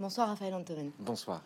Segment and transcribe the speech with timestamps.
[0.00, 0.90] Bonsoir Raphaël Antoven.
[0.98, 1.40] Bonsoir.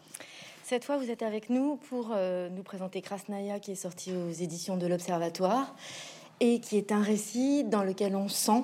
[0.64, 4.30] Cette fois, vous êtes avec nous pour euh, nous présenter Krasnaya, qui est sorti aux
[4.30, 5.76] éditions de l'Observatoire
[6.40, 8.62] et qui est un récit dans lequel on sent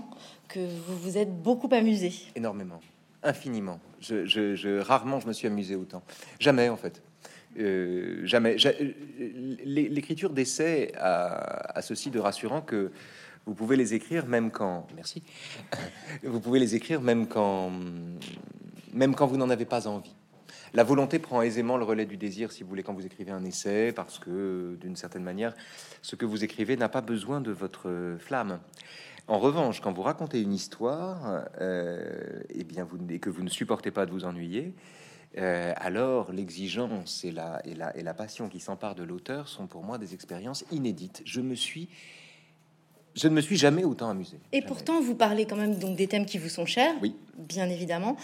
[0.49, 2.15] que vous vous êtes beaucoup amusé.
[2.35, 2.81] Énormément,
[3.23, 3.79] infiniment.
[4.01, 6.03] Je, rarement je me suis amusé autant.
[6.41, 7.03] Jamais en fait.
[7.59, 8.57] Euh, jamais.
[9.67, 12.91] L'écriture d'essai a, a, ceci de rassurant que
[13.45, 14.87] vous pouvez les écrire même quand.
[14.97, 15.23] Merci.
[16.23, 17.71] Vous pouvez les écrire même quand,
[18.95, 20.15] même quand vous n'en avez pas envie.
[20.73, 23.45] La volonté prend aisément le relais du désir, si vous voulez, quand vous écrivez un
[23.45, 25.55] essai, parce que, d'une certaine manière,
[26.03, 28.61] ce que vous écrivez n'a pas besoin de votre flamme.
[29.27, 33.49] En revanche, quand vous racontez une histoire, euh, eh bien, vous, et que vous ne
[33.49, 34.75] supportez pas de vous ennuyer,
[35.39, 39.67] euh, alors l'exigence et la, et, la, et la passion qui s'emparent de l'auteur sont
[39.67, 41.23] pour moi des expériences inédites.
[41.25, 41.89] Je me suis
[43.15, 44.39] je ne me suis jamais autant amusé.
[44.53, 47.15] Et pourtant, vous parlez quand même donc des thèmes qui vous sont chers, oui.
[47.39, 48.17] bien évidemment.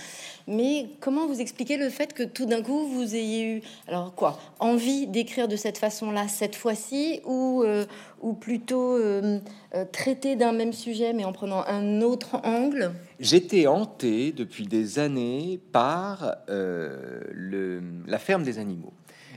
[0.48, 4.38] Mais comment vous expliquez le fait que tout d'un coup vous ayez eu, alors quoi,
[4.58, 7.86] envie d'écrire de cette façon-là cette fois-ci, ou euh,
[8.20, 9.38] ou plutôt euh,
[9.74, 12.90] euh, traiter d'un même sujet mais en prenant un autre angle?
[13.20, 18.92] J'étais hanté depuis des années par le, la ferme des animaux,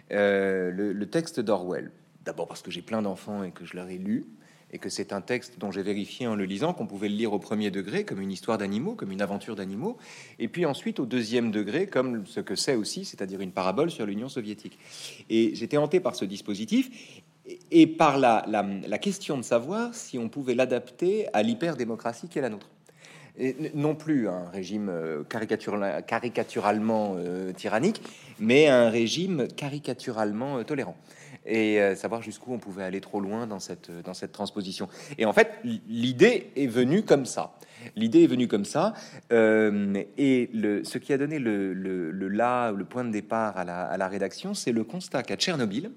[0.10, 1.92] le, le texte d'Orwell.
[2.26, 4.26] D'abord parce que j'ai plein d'enfants et que je leur ai lu
[4.74, 7.32] et que c'est un texte dont j'ai vérifié en le lisant qu'on pouvait le lire
[7.32, 9.98] au premier degré comme une histoire d'animaux, comme une aventure d'animaux,
[10.40, 14.08] et puis ensuite au deuxième degré comme ce que c'est aussi, c'est-à-dire une parabole sur
[14.08, 14.80] l'Union soviétique.
[15.30, 17.22] Et j'étais hanté par ce dispositif
[17.72, 18.42] et par la,
[19.00, 22.70] question de savoir si on pouvait l'adapter à l'hyper-démocratie qui est la nôtre.
[23.38, 28.02] Et non plus un régime euh, caricaturalement euh, tyrannique,
[28.40, 30.96] mais un régime caricaturalement euh, tolérant
[31.46, 34.88] et euh, savoir jusqu'où on pouvait aller trop loin dans cette, dans cette transposition.
[35.18, 37.54] Et en fait, l'idée est venue comme ça.
[37.96, 38.94] L'idée est venue comme ça.
[39.32, 40.50] Euh, et
[40.84, 43.98] ce qui a donné le, le, le, là, le point de départ à la, à
[43.98, 45.92] la rédaction, c'est le constat qu'à Tchernobyl,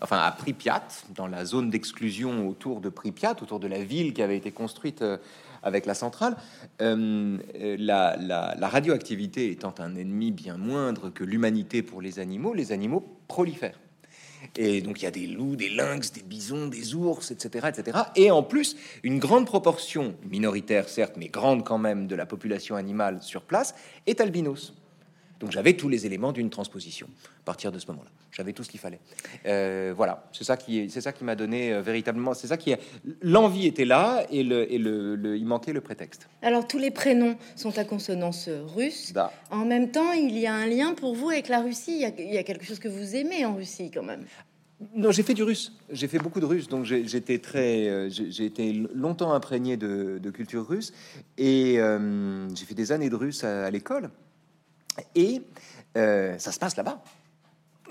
[0.00, 4.22] enfin à Pripyat, dans la zone d'exclusion autour de Pripyat, autour de la ville qui
[4.22, 5.18] avait été construite euh,
[5.62, 6.36] avec la centrale,
[6.80, 7.38] euh,
[7.78, 13.80] la, radioactivité étant un ennemi bien moindre que l'humanité pour les animaux, les animaux prolifèrent.
[14.56, 17.98] Et donc il y a des loups, des lynx, des bisons, des ours, etc., etc.
[18.16, 22.76] Et en plus, une grande proportion, minoritaire certes, mais grande quand même, de la population
[22.76, 23.74] animale sur place
[24.06, 24.74] est albinos.
[25.40, 27.08] Donc j'avais tous les éléments d'une transposition
[27.40, 28.10] à partir de ce moment-là.
[28.32, 29.00] J'avais tout ce qu'il fallait.
[29.46, 32.34] Euh, voilà, c'est ça qui c'est ça qui m'a donné euh, véritablement.
[32.34, 32.80] C'est ça qui est
[33.20, 36.28] l'envie était là et le et le, il manquait le prétexte.
[36.42, 39.12] Alors tous les prénoms sont à consonance russe.
[39.50, 41.92] En même temps, il y a un lien pour vous avec la Russie.
[41.96, 44.24] Il y, a, il y a quelque chose que vous aimez en Russie quand même.
[44.94, 45.72] Non, j'ai fait du russe.
[45.90, 50.30] J'ai fait beaucoup de russe, donc j'étais très, euh, j'ai été longtemps imprégné de, de
[50.30, 50.92] culture russe
[51.38, 54.10] et euh, j'ai fait des années de russe à, à l'école.
[55.14, 55.42] Et
[55.96, 57.00] euh, ça se passe là-bas.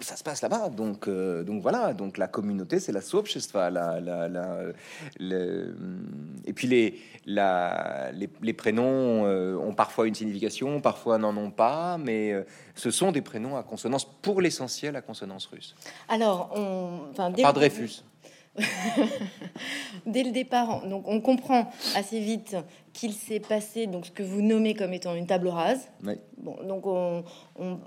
[0.01, 4.01] Ça se passe là-bas, donc euh, donc voilà, donc la communauté c'est la soobchestva, la,
[4.01, 4.59] la, la,
[6.45, 11.97] et puis les, les, les prénoms euh, ont parfois une signification, parfois n'en ont pas,
[11.97, 12.33] mais
[12.75, 15.73] ce sont des prénoms à consonance pour l'essentiel à consonance russe.
[16.09, 18.03] Alors, on, enfin, pas Dreyfus.
[20.05, 22.55] Dès le départ, donc on comprend assez vite
[22.93, 25.87] qu'il s'est passé donc ce que vous nommez comme étant une table rase.
[26.37, 27.23] Bon, donc on,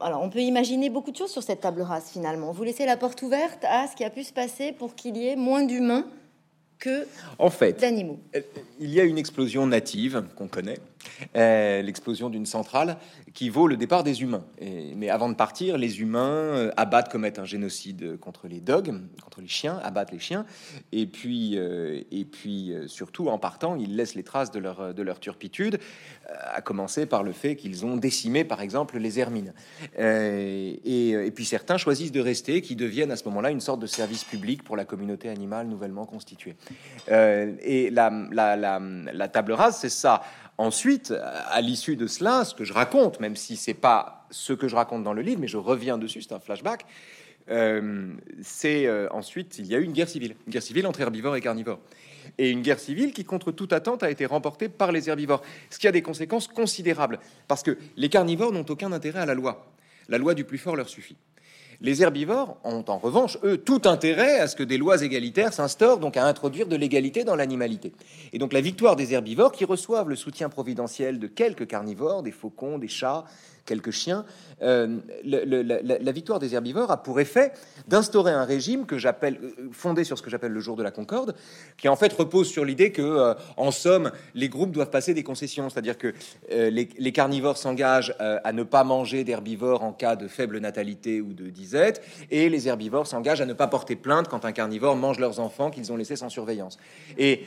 [0.00, 2.52] alors on peut imaginer beaucoup de choses sur cette table rase finalement.
[2.52, 5.28] Vous laissez la porte ouverte à ce qui a pu se passer pour qu'il y
[5.28, 6.06] ait moins d'humains
[6.78, 7.06] que
[7.38, 8.18] en fait d'animaux.
[8.36, 8.40] Euh,
[8.78, 10.78] il y a une explosion native qu'on connaît,
[11.34, 12.98] l'explosion d'une centrale
[13.34, 14.44] qui vaut le départ des humains.
[14.96, 18.92] Mais avant de partir, les humains euh, abattent, commettent un génocide contre les dogs,
[19.22, 20.44] contre les chiens, abattent les chiens,
[20.92, 24.94] et puis euh, et puis euh, surtout en partant, ils laissent les traces de leur
[24.94, 25.78] de leur turpitude,
[26.28, 29.54] à commencer par le fait qu'ils ont décimé, par exemple, les hermines.
[29.98, 34.24] Et, puis certains choisissent de rester, qui deviennent à ce moment-là une sorte de service
[34.24, 36.56] public pour la communauté animale nouvellement constituée.
[37.08, 40.22] et la table rase, c'est ça.
[40.58, 44.66] Ensuite, à l'issue de cela, ce que je raconte, même si c'est pas ce que
[44.66, 46.84] je raconte dans le livre, mais je reviens dessus, c'est un flashback.
[47.48, 48.12] Euh,
[48.42, 51.36] c'est euh, ensuite, il y a eu une guerre civile, une guerre civile entre herbivores
[51.36, 51.78] et carnivores,
[52.36, 55.78] et une guerre civile qui, contre toute attente, a été remportée par les herbivores, ce
[55.78, 59.72] qui a des conséquences considérables, parce que les carnivores n'ont aucun intérêt à la loi.
[60.08, 61.16] La loi du plus fort leur suffit.
[61.80, 65.98] Les herbivores ont en revanche, eux, tout intérêt à ce que des lois égalitaires s'instaurent,
[65.98, 67.92] donc à introduire de l'égalité dans l'animalité.
[68.32, 72.32] Et donc la victoire des herbivores, qui reçoivent le soutien providentiel de quelques carnivores, des
[72.32, 73.24] faucons, des chats,
[73.68, 74.24] quelques chiens,
[74.62, 77.52] euh, la, victoire des herbivores a pour effet
[77.86, 80.90] d'instaurer un régime que j'appelle euh, fondé sur ce que j'appelle le jour de la
[80.90, 81.36] Concorde,
[81.76, 85.22] qui en fait repose sur l'idée que, euh, en somme, les groupes doivent passer des
[85.22, 86.14] concessions, c'est-à-dire que
[86.50, 91.48] les, carnivores s'engagent à ne pas manger d'herbivores en cas de faible natalité ou de
[91.48, 95.40] disette, et les herbivores s'engagent à ne pas porter plainte quand un carnivore mange leurs
[95.40, 96.78] enfants qu'ils ont laissés sans surveillance.
[97.18, 97.44] Et,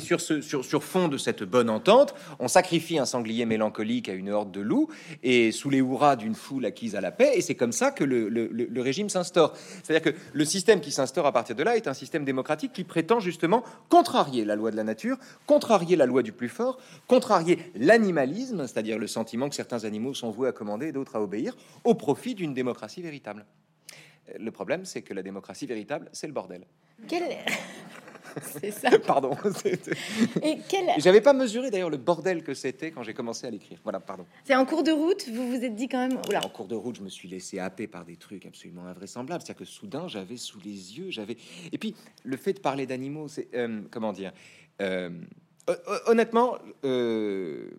[0.00, 4.30] sur, ce, sur fond de cette bonne entente, on sacrifie un sanglier mélancolique à une
[4.30, 4.88] horde de loups,
[5.22, 7.90] et sous les hurrahs du une foule acquise à la paix, et c'est comme ça
[7.90, 9.56] que le, régime s'instaure.
[9.82, 12.84] C'est-à-dire que le système qui s'instaure à partir de là est un système démocratique qui
[12.84, 17.58] prétend justement contrarier la loi de la nature, contrarier la loi du plus fort, contrarier
[17.74, 21.56] l'animalisme, c'est-à-dire le sentiment que certains animaux sont voués à commander et d'autres à obéir,
[21.84, 23.46] au profit d'une démocratie véritable.
[24.38, 26.66] Le problème, c'est que la démocratie véritable, c'est le bordel.
[28.42, 28.90] c'est ça.
[29.06, 29.36] Pardon.
[30.42, 30.58] Et
[30.98, 33.78] J'avais pas mesuré d'ailleurs le bordel que c'était quand j'ai commencé à l'écrire.
[33.82, 34.24] Voilà, pardon.
[34.44, 36.18] C'est en cours de route, vous vous êtes dit quand même.
[36.18, 39.42] En cours de route, je me suis laissé happer par des trucs absolument invraisemblables.
[39.42, 41.36] C'est-à-dire que soudain, j'avais sous les yeux, j'avais.
[41.72, 41.94] Et puis,
[42.24, 44.32] le fait de parler d'animaux, c'est euh, comment dire.
[44.80, 45.10] Euh,
[46.06, 47.70] honnêtement, euh,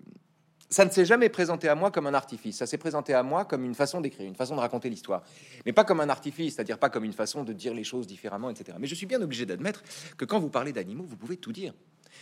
[0.69, 2.57] ça ne s'est jamais présenté à moi comme un artifice.
[2.57, 5.23] Ça s'est présenté à moi comme une façon d'écrire, une façon de raconter l'histoire.
[5.65, 8.49] Mais pas comme un artifice, c'est-à-dire pas comme une façon de dire les choses différemment,
[8.49, 8.77] etc.
[8.79, 9.83] Mais je suis bien obligé d'admettre
[10.17, 11.73] que quand vous parlez d'animaux, vous pouvez tout dire.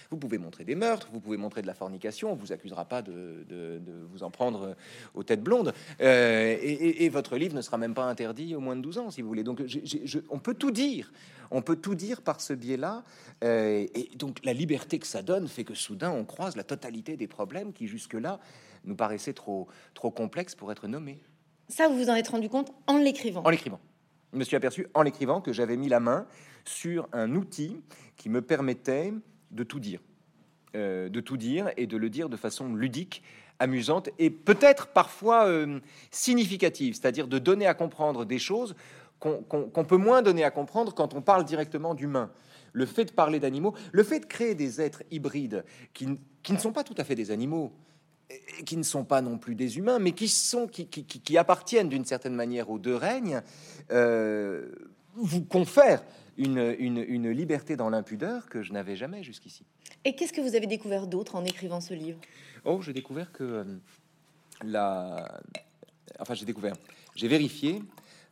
[0.09, 3.01] Vous pouvez montrer des meurtres, vous pouvez montrer de la fornication, on vous accusera pas
[3.01, 3.81] de,
[4.11, 4.75] vous en prendre
[5.13, 5.73] aux têtes blondes.
[6.01, 9.21] Euh, et, votre livre ne sera même pas interdit au moins de 12 ans, si
[9.21, 9.43] vous voulez.
[9.43, 9.61] Donc
[10.29, 11.11] on peut tout dire.
[11.49, 13.03] On peut tout dire par ce biais-là.
[13.43, 17.15] Euh, et donc la liberté que ça donne fait que soudain on croise la totalité
[17.15, 18.39] des problèmes qui jusque-là
[18.83, 21.21] nous paraissaient trop, trop complexes pour être nommés.
[21.69, 23.79] Ça, vous vous en êtes rendu compte en l'écrivant En l'écrivant.
[24.33, 26.27] Je me suis aperçu en l'écrivant que j'avais mis la main
[26.65, 27.81] sur un outil
[28.17, 29.13] qui me permettait
[29.51, 29.99] de tout dire.
[30.75, 33.23] Euh, de tout dire et de le dire de façon ludique,
[33.57, 35.79] amusante et peut-être parfois euh,
[36.11, 38.75] significative, c'est-à-dire de donner à comprendre des choses
[39.19, 42.29] qu'on peut moins donner à comprendre quand on parle directement d'humains.
[42.73, 46.73] Le fait de parler d'animaux, le fait de créer des êtres hybrides qui, ne sont
[46.73, 47.71] pas tout à fait des animaux,
[48.29, 52.69] et qui ne sont pas non plus des humains, mais qui appartiennent d'une certaine manière
[52.69, 53.41] aux deux règnes,
[53.91, 54.69] euh,
[55.15, 56.03] vous confère
[56.37, 59.65] une, liberté dans l'impudeur que je n'avais jamais jusqu'ici.
[60.05, 62.19] Et qu'est-ce que vous avez découvert d'autre en écrivant ce livre?
[62.65, 63.63] Oh, j'ai découvert que euh,
[64.63, 65.41] la...
[66.19, 66.75] Enfin, j'ai découvert,
[67.15, 67.81] j'ai vérifié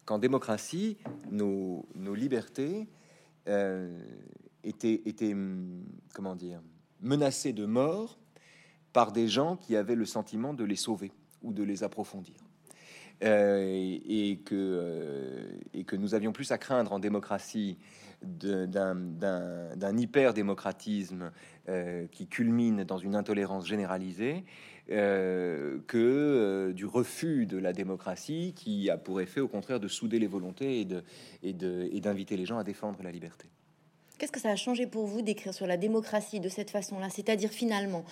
[0.05, 0.97] qu'en démocratie,
[1.31, 1.85] nos,
[2.15, 2.87] libertés
[3.47, 3.99] euh,
[4.63, 6.61] étaient, étaient, hum, comment dire,
[7.01, 8.17] menacées de mort
[8.93, 11.11] par des gens qui avaient le sentiment de les sauver
[11.41, 12.44] ou de les approfondir.
[13.23, 17.77] Euh, et, que, euh, et que nous avions plus à craindre en démocratie
[18.21, 18.97] d'un
[19.97, 21.31] hyper-démocratisme
[21.69, 24.43] euh, qui culmine dans une intolérance généralisée
[24.87, 30.27] que du refus de la démocratie qui a pour effet au contraire de souder les
[30.27, 30.87] volontés
[31.41, 31.53] et
[31.99, 33.47] d'inviter les gens à défendre la liberté.
[34.19, 37.09] Qu'est-ce que ça a changé pour vous d'écrire sur la démocratie de cette façon-là?
[37.09, 38.05] C'est-à-dire finalement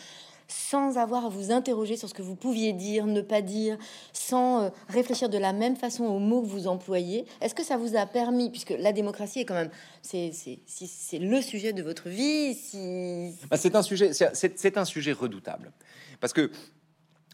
[0.47, 3.77] sans avoir à vous interroger sur ce que vous pouviez dire, ne pas dire,
[4.11, 7.77] sans euh, réfléchir de la même façon aux mots que vous employez Est-ce que ça
[7.77, 10.31] vous a permis, puisque la démocratie est quand même, c'est
[11.13, 13.35] le sujet de votre vie si...
[13.49, 15.71] Bah, c'est un sujet, c'est un sujet redoutable,
[16.19, 16.51] parce que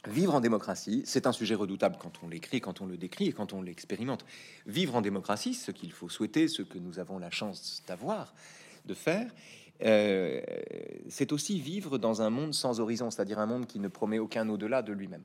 [0.08, 3.34] Vivre en démocratie, c'est un sujet redoutable quand on l'écrit, quand on le décrit et
[3.34, 4.26] quand on l'expérimente.
[4.66, 8.34] Vivre en démocratie, ce qu'il faut souhaiter, ce que nous avons la chance d'avoir,
[8.86, 9.30] de faire,
[9.84, 10.42] euh,
[11.08, 14.48] c'est aussi vivre dans un monde sans horizon, c'est-à-dire un monde qui ne promet aucun
[14.50, 15.24] au-delà de lui-même.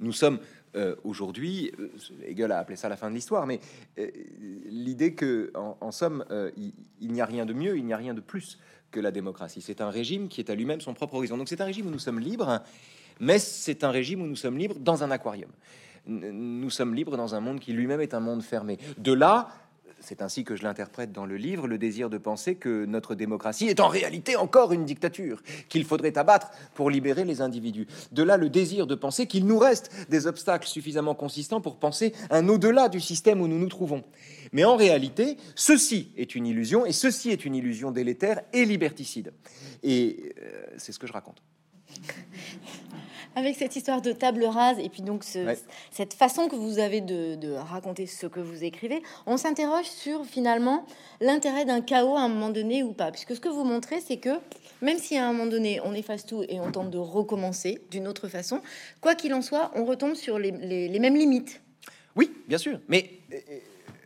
[0.00, 0.38] Nous sommes
[0.74, 1.90] euh, aujourd'hui, euh,
[2.26, 3.60] Hegel a appelé ça la fin de l'histoire, mais
[4.66, 6.24] l'idée que, en, somme,
[6.56, 8.58] il, n'y a rien de mieux, il n'y a rien de plus
[8.90, 9.60] que la démocratie.
[9.60, 11.36] C'est un régime qui est à lui-même son propre horizon.
[11.36, 12.62] Donc c'est un régime où nous sommes libres,
[13.20, 15.50] mais c'est un régime où nous sommes libres dans un aquarium.
[16.06, 18.78] Nous sommes libres dans un monde qui lui-même est un monde fermé.
[18.98, 19.48] De là,
[20.02, 23.68] c'est ainsi que je l'interprète dans le livre, le désir de penser que notre démocratie
[23.68, 27.86] est en réalité encore une dictature, qu'il faudrait abattre pour libérer les individus.
[28.10, 32.12] De là le désir de penser qu'il nous reste des obstacles suffisamment consistants pour penser
[32.30, 34.02] un au-delà du système où nous nous trouvons.
[34.52, 39.32] Mais en réalité, ceci est une illusion, et ceci est une illusion délétère et liberticide.
[39.82, 41.42] Et euh, c'est ce que je raconte
[43.36, 47.52] avec cette histoire de table rase et puis donc cette façon que vous avez de,
[47.52, 50.84] raconter ce que vous écrivez, on s'interroge sur finalement
[51.20, 53.10] l'intérêt d'un chaos à un moment donné ou pas.
[53.10, 54.30] Puisque ce que vous montrez, c'est que
[54.80, 58.08] même si à un moment donné on efface tout et on tente de recommencer d'une
[58.08, 58.60] autre façon,
[59.00, 61.62] quoi qu'il en soit, on retombe sur les, mêmes limites.
[62.16, 62.80] Oui, bien sûr.
[62.88, 63.10] Mais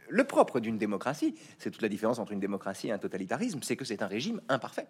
[0.08, 3.76] le propre d'une démocratie, c'est toute la différence entre une démocratie et un totalitarisme, c'est
[3.76, 4.86] que c'est un régime imparfait.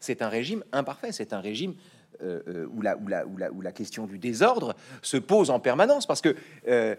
[0.00, 1.74] C'est un régime imparfait, c'est un régime
[2.22, 6.20] euh, euh, où, la, la, la, la, question du désordre se pose en permanence, parce
[6.20, 6.34] que
[6.68, 6.94] euh,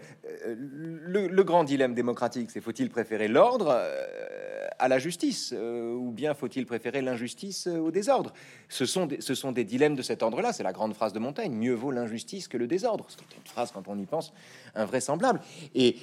[0.46, 3.80] le, le, grand dilemme démocratique, c'est faut-il préférer l'ordre
[4.78, 8.32] à la justice, ou bien faut-il préférer l'injustice au désordre?
[8.68, 11.18] Ce sont, des, ce sont des dilemmes de cet ordre-là, c'est la grande phrase de
[11.18, 14.32] Montaigne, mieux vaut l'injustice que le désordre, c'est une phrase, quand on y pense,
[14.74, 15.40] invraisemblable.
[15.74, 15.96] Et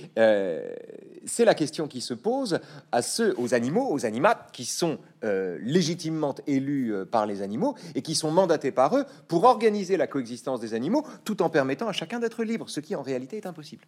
[1.26, 2.60] c'est la question qui se pose
[2.92, 8.16] à ceux, aux animaux, aux animats, qui sont légitimement élus par les animaux, et qui
[8.16, 12.20] sont mandatés par eux pour organiser la coexistence des animaux tout en permettant à chacun
[12.20, 13.86] d'être libre, ce qui en réalité est impossible.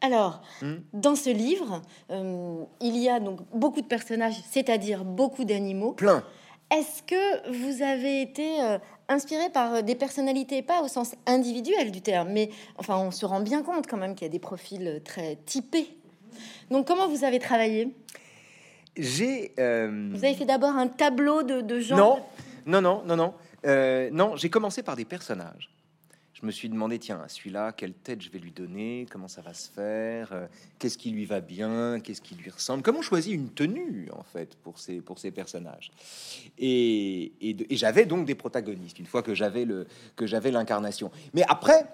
[0.00, 0.74] Alors, hmm.
[0.92, 5.92] dans ce livre, euh, il y a donc beaucoup de personnages, c'est-à-dire beaucoup d'animaux.
[5.92, 6.22] Plein.
[6.70, 12.02] Est-ce que vous avez été euh, inspiré par des personnalités, pas au sens individuel du
[12.02, 15.00] terme, mais enfin, on se rend bien compte quand même qu'il y a des profils
[15.04, 15.96] très typés.
[16.70, 17.94] Donc, comment vous avez travaillé?
[18.96, 19.52] J'ai.
[19.58, 21.96] Euh, vous avez fait d'abord un tableau de, de gens?
[21.96, 22.18] Non,
[22.66, 23.34] non, non, non, non.
[23.66, 25.70] Euh, non, j'ai commencé par des personnages.
[26.38, 29.54] Je me suis demandé, tiens, celui-là, quelle tête je vais lui donner, comment ça va
[29.54, 30.46] se faire, euh,
[30.78, 34.54] qu'est-ce qui lui va bien, qu'est-ce qui lui ressemble, comment choisir une tenue, en fait,
[34.56, 35.90] pour ces, pour ces personnages.
[36.58, 39.64] Et, et j'avais donc des protagonistes, une fois que j'avais
[40.50, 41.10] l'incarnation.
[41.32, 41.86] Mais après,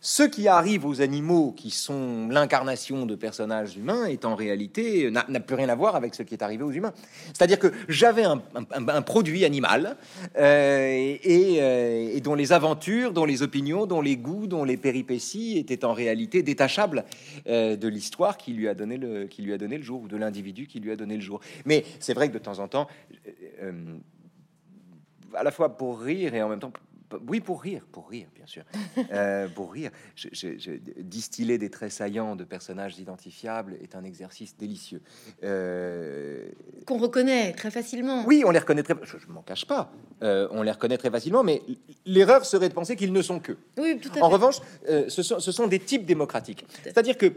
[0.00, 5.40] ce qui arrive aux animaux qui sont l'incarnation de personnages humains est en réalité n'a
[5.40, 6.92] plus rien à voir avec ce qui est arrivé aux humains.
[7.34, 9.96] C'est-à-dire que j'avais un, produit animal
[10.36, 15.58] euh, euh, et, dont les aventures, dont les opinions, dont les goûts, dont les péripéties
[15.58, 17.04] étaient en réalité détachables
[17.48, 20.08] euh, de l'histoire qui lui a donné le qui lui a donné le jour ou
[20.08, 21.40] de l'individu qui lui a donné le jour.
[21.64, 22.86] Mais c'est vrai que de temps en temps
[25.34, 26.72] à la fois pour rire et en même temps
[27.26, 28.64] oui, pour rire, pour rire, bien sûr.
[29.12, 29.90] Euh, pour rire,
[30.98, 35.00] distiller des traits saillants de personnages identifiables est un exercice délicieux.
[35.44, 36.48] Euh,
[36.84, 38.24] Qu'on reconnaît très facilement.
[38.26, 38.94] Oui, on les reconnaît très.
[39.02, 39.90] Je, je m'en cache pas.
[40.22, 41.62] Euh, on les reconnaît très facilement, mais
[42.04, 43.56] l'erreur serait de penser qu'ils ne sont que.
[43.78, 46.66] Oui, tout à en revanche, ce sont, ce, sont, des types démocratiques.
[46.82, 47.32] C'est-à-dire que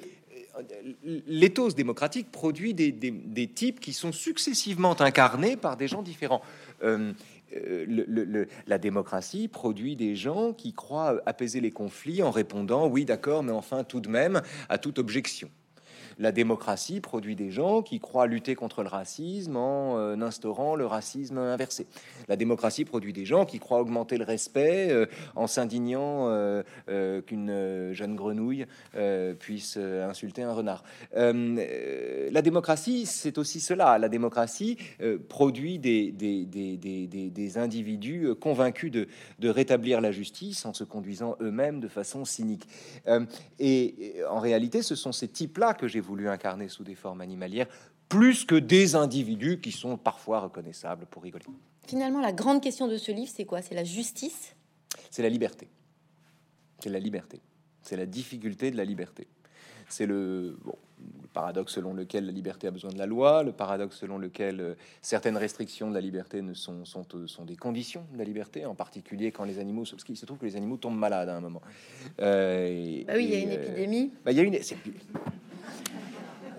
[1.03, 6.41] l'éthos démocratique produit des, des, des, types qui sont successivement incarnés par des gens différents.
[6.83, 7.13] Euh,
[7.53, 13.43] le, la démocratie produit des gens qui croient apaiser les conflits en répondant oui d'accord
[13.43, 15.49] mais enfin tout de même à toute objection
[16.21, 20.85] la démocratie produit des gens qui croient lutter contre le racisme en euh, instaurant le
[20.85, 21.87] racisme inversé.
[22.27, 26.61] La démocratie produit des gens qui croient augmenter le respect euh, en s'indignant euh,
[27.23, 28.67] qu'une jeune grenouille
[29.39, 30.83] puisse insulter un renard.
[31.13, 33.97] la démocratie, c'est aussi cela.
[33.97, 34.77] La démocratie
[35.27, 36.13] produit des,
[37.57, 39.07] individus convaincus de,
[39.39, 42.67] de, rétablir la justice en se conduisant eux-mêmes de façon cynique.
[43.59, 47.67] et en réalité, ce sont ces types-là que j'ai voulu incarner sous des formes animalières,
[48.09, 51.45] plus que des individus qui sont parfois reconnaissables pour rigoler.
[51.87, 53.61] Finalement, la grande question de ce livre, c'est quoi?
[53.61, 54.53] C'est la justice?
[55.09, 55.69] C'est la liberté.
[56.79, 57.39] C'est la liberté.
[57.81, 59.25] C'est la difficulté de la liberté.
[59.87, 60.57] C'est le,
[61.33, 64.75] paradoxe selon lequel la liberté a besoin de la loi, le paradoxe selon lequel euh,
[65.01, 68.65] certaines restrictions de la liberté ne sont, sont, euh, sont, des conditions de la liberté,
[68.65, 71.37] en particulier quand les animaux, parce qu'il se trouve que les animaux tombent malades à
[71.37, 71.61] un moment.
[72.19, 74.11] Euh, bah oui, il y a une épidémie.
[74.25, 74.55] Bah, il y a une,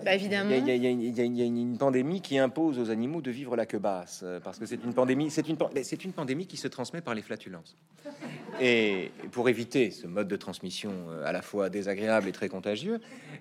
[0.03, 0.51] bah, évidemment.
[0.51, 4.39] Il y, a, une pandémie qui impose aux animaux de vivre la queue basse, euh,
[4.39, 5.57] parce que c'est une pandémie, c'est une,
[6.13, 7.77] pandémie qui se transmet par les flatulences.
[8.61, 12.99] Et pour éviter ce mode de transmission euh, à la fois désagréable et très contagieux,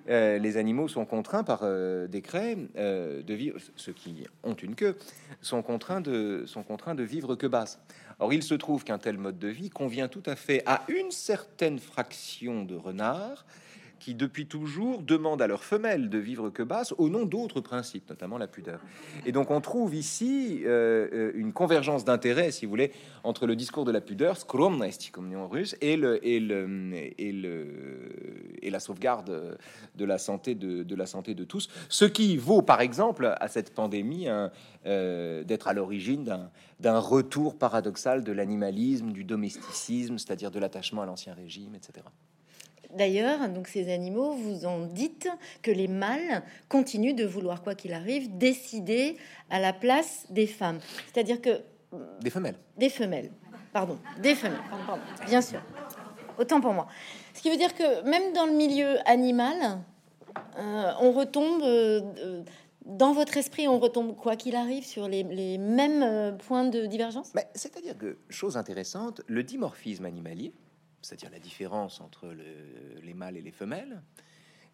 [0.08, 1.62] euh, les animaux sont contraints par
[2.08, 4.96] décret de vivre, ceux qui ont une queue
[5.40, 7.80] sont contraints de, sont contraints de vivre queue basse.
[8.18, 11.10] Or, il se trouve qu'un tel mode de vie convient tout à fait à une
[11.10, 13.44] certaine fraction de renards
[14.02, 18.10] qui depuis toujours demandent à leurs femelles de vivre que basse au nom d'autres principes,
[18.10, 18.80] notamment la pudeur.
[19.26, 22.90] Et donc on trouve ici euh, euh, une convergence d'intérêts, si vous voulez,
[23.22, 28.70] entre le discours de la pudeur, skromnosti comme en russe, et, le, et, le, et,
[28.70, 29.56] la sauvegarde
[29.94, 33.46] de la santé de, de, la santé de tous, ce qui vaut par exemple à
[33.46, 34.26] cette pandémie
[34.84, 41.06] euh, d'être à l'origine d'un retour paradoxal de l'animalisme, du domesticisme, c'est-à-dire de l'attachement à
[41.06, 42.04] l'ancien régime, etc.
[42.92, 45.28] D'ailleurs, donc ces animaux, vous en dites
[45.62, 49.16] que les mâles continuent de vouloir, quoi qu'il arrive, décider
[49.50, 50.78] à la place des femmes.
[51.12, 51.62] C'est-à-dire que...
[52.20, 52.56] Des femelles.
[52.76, 53.30] Des femelles.
[53.72, 53.98] Pardon.
[54.20, 54.60] Des femelles.
[55.26, 55.62] Bien sûr.
[56.38, 56.86] Autant pour moi.
[57.34, 59.80] Ce qui veut dire que même dans le milieu animal,
[60.58, 61.62] euh, on retombe...
[61.62, 62.42] Euh,
[62.84, 65.22] dans votre esprit, on retombe, quoi qu'il arrive, sur les,
[65.58, 67.32] mêmes euh, points de divergence?
[67.54, 70.52] C'est-à-dire que, chose intéressante, le dimorphisme animalier,
[71.02, 72.34] c'est-à-dire la différence entre
[73.02, 74.02] les mâles et les femelles,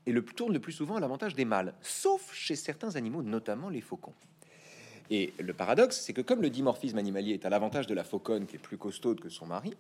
[0.07, 3.69] et le tourne le plus souvent à l'avantage des mâles, sauf chez certains animaux, notamment
[3.69, 4.15] les faucons.
[5.11, 8.47] Et le paradoxe, c'est que comme le dimorphisme animalier est à l'avantage de la fauconne
[8.47, 9.75] qui est plus costaude que son mari,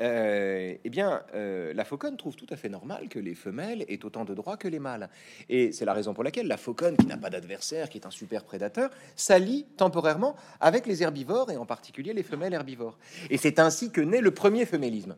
[0.00, 4.04] euh, eh bien, euh, la fauconne trouve tout à fait normal que les femelles aient
[4.04, 5.08] autant de droits que les mâles.
[5.48, 8.10] Et c'est la raison pour laquelle la fauconne, qui n'a pas d'adversaire, qui est un
[8.10, 12.98] super prédateur, s'allie temporairement avec les herbivores, et en particulier les femelles herbivores.
[13.30, 15.16] Et c'est ainsi que naît le premier femélisme,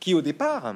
[0.00, 0.74] qui au départ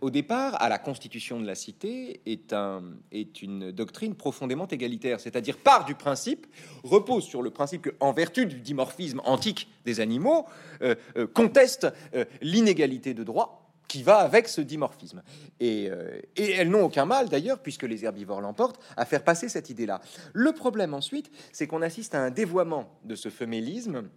[0.00, 5.20] au départ, à la constitution de la cité est, un, est une doctrine profondément égalitaire,
[5.20, 6.46] c'est-à-dire part du principe,
[6.82, 10.46] repose sur le principe que, en vertu du dimorphisme antique des animaux,
[10.82, 15.20] euh, euh, conteste euh, l'inégalité de droit qui va avec ce dimorphisme.
[15.58, 15.90] Et,
[16.36, 20.00] elles n'ont aucun mal, d'ailleurs, puisque les herbivores l'emportent, à faire passer cette idée-là.
[20.32, 24.08] Le problème ensuite, c'est qu'on assiste à un dévoiement de ce femélisme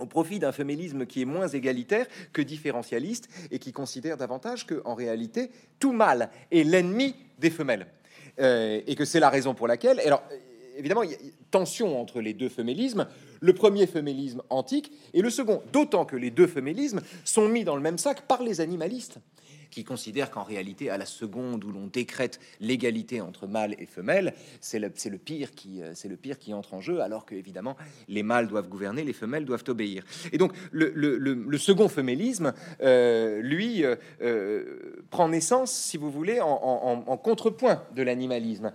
[0.00, 4.82] au profit d'un féminisme qui est moins égalitaire que différentialiste et qui considère davantage que,
[4.84, 7.86] en réalité, tout mâle est l'ennemi des femelles.
[8.38, 9.98] Euh, et que c'est la raison pour laquelle.
[10.00, 10.22] Alors,
[10.76, 11.18] évidemment, il y a
[11.50, 13.06] tension entre les deux féminismes.
[13.40, 17.76] Le premier féminisme antique et le second, d'autant que les deux féminismes sont mis dans
[17.76, 19.18] le même sac par les animalistes
[19.70, 24.34] qui considère qu'en réalité, à la seconde où l'on décrète l'égalité entre mâles et femelles,
[24.60, 24.88] c'est le,
[25.18, 27.76] pire qui, euh, c'est le pire qui entre en jeu, alors que évidemment
[28.08, 30.04] les mâles doivent gouverner, les femelles doivent obéir.
[30.32, 37.16] Et donc le, second fémélisme, euh, lui, euh, prend naissance, si vous voulez, en, en
[37.16, 38.72] contrepoint de l'animalisme.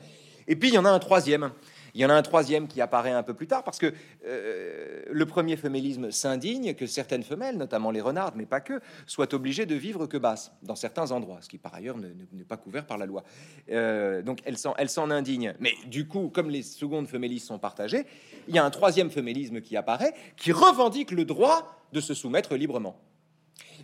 [0.48, 1.52] Et puis il y en a un troisième
[1.94, 3.94] il y en a un troisième qui apparaît un peu plus tard parce que
[4.26, 9.34] euh, le premier femélisme s'indigne que certaines femelles, notamment les renardes, mais pas que, soient
[9.34, 12.86] obligées de vivre que basses dans certains endroits, ce qui par ailleurs n'est pas couvert
[12.86, 13.24] par la loi.
[13.70, 15.54] Euh, donc elles s'en, indignent.
[15.60, 18.06] Mais du coup, comme les secondes fémélismes sont partagées,
[18.48, 22.56] il y a un troisième fémélisme qui apparaît qui revendique le droit de se soumettre
[22.56, 23.00] librement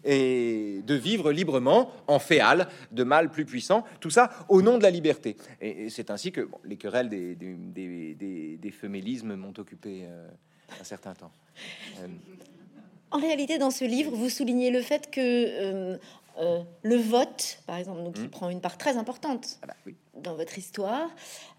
[0.04, 4.84] et de vivre librement en féal de mâles plus puissants, tout ça au nom de
[4.84, 5.38] la liberté.
[5.62, 10.28] Et, c'est ainsi que les querelles des, des, femélismes m'ont occupé euh,
[10.80, 11.32] un certain temps.
[12.00, 12.08] Euh,
[13.10, 15.98] en réalité, dans ce livre, vous soulignez le fait que euh,
[16.40, 18.30] euh, le vote, par exemple, donc, qui mmh.
[18.30, 19.92] prend une part très importante ah bah
[20.22, 21.10] dans votre histoire,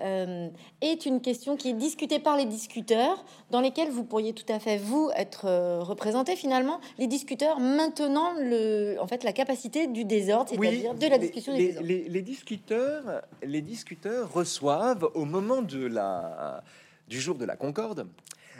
[0.00, 0.48] euh,
[0.80, 4.58] est une question qui est discutée par les discuteurs, dans lesquels vous pourriez tout à
[4.58, 10.04] fait, vous, être euh, représenté finalement, les discuteurs maintenant le, en fait, la capacité du
[10.04, 15.86] désordre, c'est-à-dire de la discussion les, des les, discuteurs, les discuteurs reçoivent, au moment de
[15.86, 16.62] la,
[17.08, 18.06] du jour de la Concorde,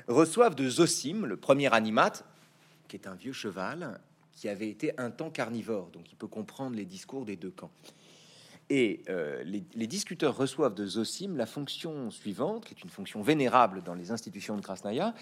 [0.07, 2.25] reçoivent de Zosim, le premier animate,
[2.89, 3.99] qui est un vieux cheval,
[4.39, 7.73] qui avait été un temps carnivore, donc il peut comprendre les discours des deux camps.
[8.71, 13.83] Et euh, les, discuteurs reçoivent de Zosim la fonction suivante, qui est une fonction vénérable
[13.83, 15.13] dans les institutions de Krasnaya,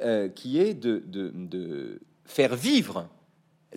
[0.00, 3.10] euh, qui est de, faire vivre,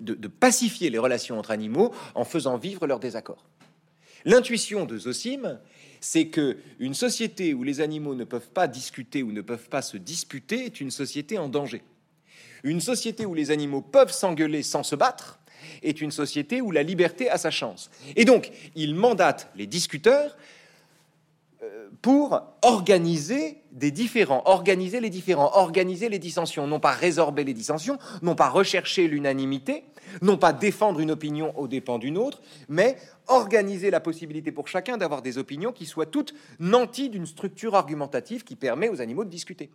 [0.00, 3.44] de, pacifier les relations entre animaux en faisant vivre leurs désaccords.
[4.24, 5.58] L'intuition de Zosim,
[6.00, 9.82] c'est que une société où les animaux ne peuvent pas discuter ou ne peuvent pas
[9.82, 11.82] se disputer est une société en danger.
[12.64, 15.38] Une société où les animaux peuvent s'engueuler sans se battre
[15.82, 17.90] est une société où la liberté a sa chance.
[18.16, 20.36] Et donc, il mandate les discuteurs
[21.62, 27.54] euh, pour organiser des différents, organiser les différents, organiser les dissensions, non pas résorber les
[27.54, 29.84] dissensions, non pas rechercher l'unanimité,
[30.22, 34.96] non pas défendre une opinion aux dépens d'une autre, mais organiser la possibilité pour chacun
[34.96, 39.30] d'avoir des opinions qui soient toutes nanties d'une structure argumentative qui permet aux animaux de
[39.30, 39.70] discuter.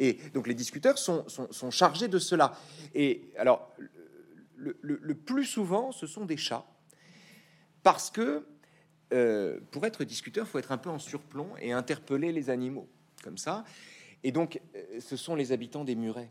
[0.00, 2.54] Et donc les discuteurs sont, chargés de cela.
[2.94, 3.70] Et alors,
[4.56, 6.64] le, plus souvent, ce sont des chats,
[7.82, 8.46] parce que
[9.12, 12.88] euh, pour être discuteur, il faut être un peu en surplomb et interpeller les animaux,
[13.22, 13.64] comme ça.
[14.22, 16.30] Et donc, euh, ce sont les habitants des murets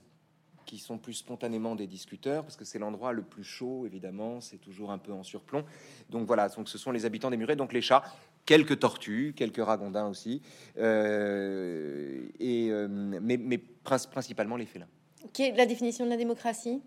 [0.65, 4.59] qui sont plus spontanément des discuteurs, parce que c'est l'endroit le plus chaud, évidemment, c'est
[4.59, 5.63] toujours un peu en surplomb.
[6.09, 8.03] Donc voilà, donc ce sont les habitants des murets, donc les chats,
[8.49, 10.41] quelques tortues, quelques ragondins aussi,
[10.79, 14.87] euh, et, euh, mais, mais principalement les félins.
[15.33, 16.81] Quelle est la définition de la démocratie?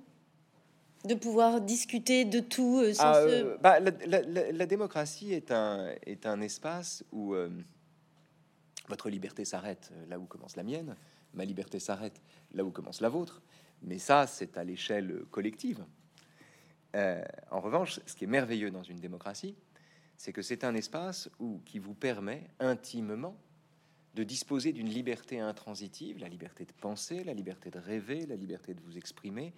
[1.05, 3.27] De pouvoir discuter de tout euh, sans ah,
[3.61, 7.37] bah, la, démocratie est un, est un espace où
[8.89, 10.97] votre liberté s'arrête là où commence la mienne,
[11.33, 12.21] ma liberté s'arrête
[12.55, 13.41] là où commence la vôtre.
[13.83, 15.85] Mais ça, c'est à l'échelle collective.
[16.95, 19.55] Euh, en revanche, ce qui est merveilleux dans une démocratie,
[20.23, 23.37] c'est que c'est un espace où, qui vous permet intimement
[24.15, 28.73] de disposer d'une liberté intransitive, la liberté de penser, la liberté de rêver, la liberté
[28.73, 29.53] de vous exprimer,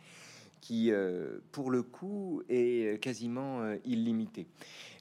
[0.63, 4.47] qui, euh, pour le coup, est quasiment euh, illimitée.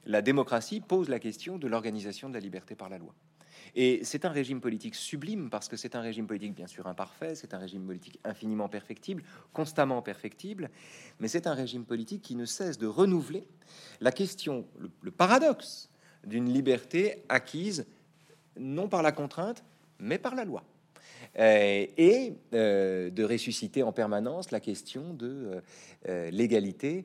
[0.04, 3.14] La démocratie pose la question de l'organisation de la liberté par la loi.
[3.76, 7.34] Et c'est un régime politique sublime parce que c'est un régime politique bien sûr imparfait,
[7.34, 10.70] c'est un régime politique infiniment perfectible, constamment perfectible,
[11.18, 13.48] mais c'est un régime politique qui ne cesse de renouveler
[14.00, 14.66] la question,
[15.02, 15.90] le, paradoxe
[16.24, 17.86] d'une liberté acquise
[18.56, 19.64] non par la contrainte,
[19.98, 20.62] mais par la loi.
[21.38, 25.62] Euh, et euh, de ressusciter en permanence la question de
[26.08, 27.04] euh, l'égalité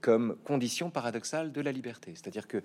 [0.00, 2.12] comme condition paradoxale de la liberté.
[2.14, 2.62] C'est-à-dire que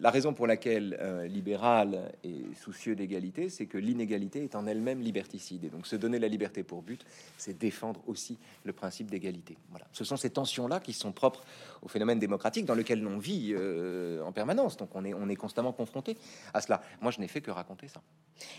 [0.00, 5.00] la raison pour laquelle un libéral est soucieux d'égalité, c'est que l'inégalité est en elle-même
[5.00, 5.64] liberticide.
[5.64, 7.04] Et donc se donner la liberté pour but,
[7.36, 9.56] c'est défendre aussi le principe d'égalité.
[9.70, 9.86] Voilà.
[9.92, 11.44] Ce sont ces tensions-là qui sont propres
[11.82, 13.54] au phénomène démocratique dans lequel l'on vit
[14.24, 14.76] en permanence.
[14.76, 16.16] Donc on est, on est constamment confronté
[16.54, 16.82] à cela.
[17.00, 18.00] Moi, je n'ai fait que raconter ça.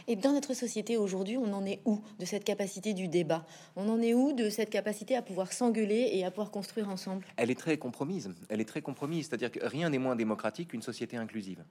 [0.07, 3.45] Et dans notre société aujourd'hui, on en est où de cette capacité du débat?
[3.75, 7.25] On en est où de cette capacité à pouvoir s'engueuler et à pouvoir construire ensemble?
[7.37, 8.29] Elle est très compromise.
[8.49, 9.27] Elle est très compromise.
[9.27, 11.63] C'est-à-dire que rien n'est moins démocratique qu'une société inclusive.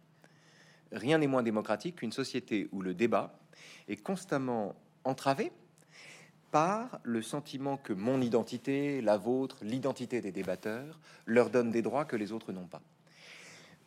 [0.93, 3.39] Rien n'est moins démocratique qu'une société où le débat
[3.89, 5.53] est constamment entravé
[6.53, 12.05] par le sentiment que mon identité, la vôtre, l'identité des débatteurs leur donne des droits
[12.05, 12.81] que les autres n'ont pas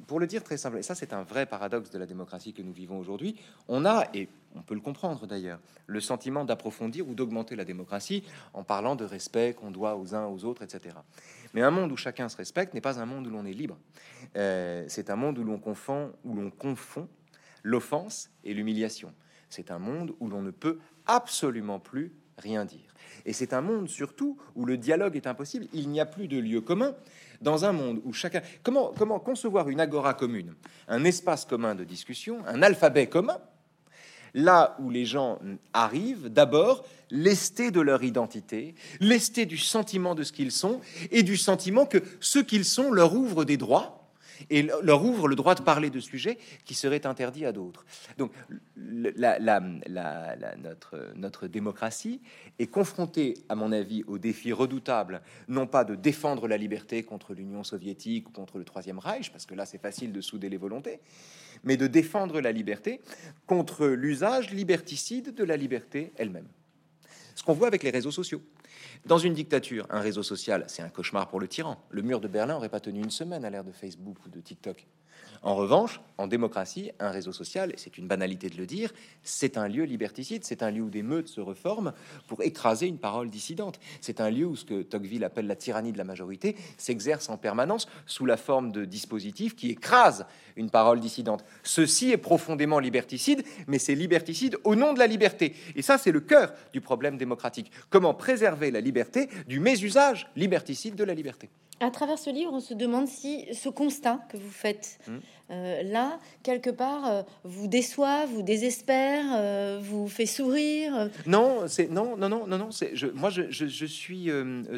[0.08, 2.72] pour le dire très simple, ça c'est un vrai paradoxe de la démocratie que nous
[2.72, 3.36] vivons aujourd'hui,
[3.68, 8.24] on a, et on peut le comprendre d'ailleurs, le sentiment d'approfondir ou d'augmenter la démocratie
[8.54, 10.96] en parlant de respect qu'on doit aux uns aux autres, etc.
[11.54, 13.78] Mais un monde où chacun se respecte n'est pas un monde où l'on est libre.
[14.36, 17.08] Euh, c'est un monde où l'on confond,
[17.64, 19.14] l'offense et l'humiliation.
[19.50, 22.94] C'est un monde où l'on ne peut absolument plus rien dire.
[23.26, 25.68] Et c'est un monde surtout où le dialogue est impossible.
[25.74, 26.96] Il n'y a plus de lieu commun
[27.42, 28.42] dans un monde où chacun...
[28.64, 30.56] Comment concevoir une agora commune,
[30.88, 33.40] un espace commun de discussion, un alphabet commun,
[34.34, 35.40] là où les gens
[35.74, 41.38] arrivent d'abord lestés de leur identité, lestés du sentiment de ce qu'ils sont et du
[41.38, 43.99] sentiment que ce qu'ils sont leur ouvre des droits
[44.50, 47.86] et leur ouvre le droit de parler de sujets qui seraient interdits à d'autres.
[48.18, 48.32] Donc
[49.88, 52.22] notre, notre démocratie
[52.58, 57.34] est confrontée, à mon avis, au défi redoutable, non pas de défendre la liberté contre
[57.34, 60.58] l'Union soviétique ou contre le Troisième Reich, parce que là c'est facile de souder les
[60.58, 61.00] volontés,
[61.64, 63.02] mais de défendre la liberté
[63.46, 66.48] contre l'usage liberticide de la liberté elle-même.
[67.36, 68.42] Ce qu'on voit avec les réseaux sociaux.
[69.06, 71.78] Dans une dictature, un réseau social, c'est un cauchemar pour le tyran.
[71.90, 74.40] Le mur de Berlin n'aurait pas tenu une semaine à l'ère de Facebook ou de
[74.40, 74.88] TikTok.
[75.42, 78.92] En revanche, en démocratie, un réseau social, c'est une banalité de le dire,
[79.24, 81.94] c'est un lieu liberticide, c'est un lieu où des meutes se reforment
[82.28, 83.80] pour écraser une parole dissidente.
[84.02, 87.38] C'est un lieu où ce que Tocqueville appelle la tyrannie de la majorité s'exerce en
[87.38, 90.26] permanence sous la forme de dispositifs qui écrasent
[90.58, 91.46] une parole dissidente.
[91.64, 95.56] Ceci est profondément liberticide, mais c'est liberticide au nom de la liberté.
[95.78, 97.72] Et ça, c'est le cœur du problème démocratique.
[97.90, 101.50] Comment préserver la liberté du mésusage liberticide de la liberté?
[101.80, 105.18] À travers ce livre, on se demande si ce constat que vous faites mmh.
[105.52, 111.10] euh, là, quelque part, euh, vous déçoit, vous désespère, euh, vous fait sourire.
[111.26, 112.72] Non, c'est non, non, non, non, non.
[112.72, 114.30] C'est je, moi, je, je, suis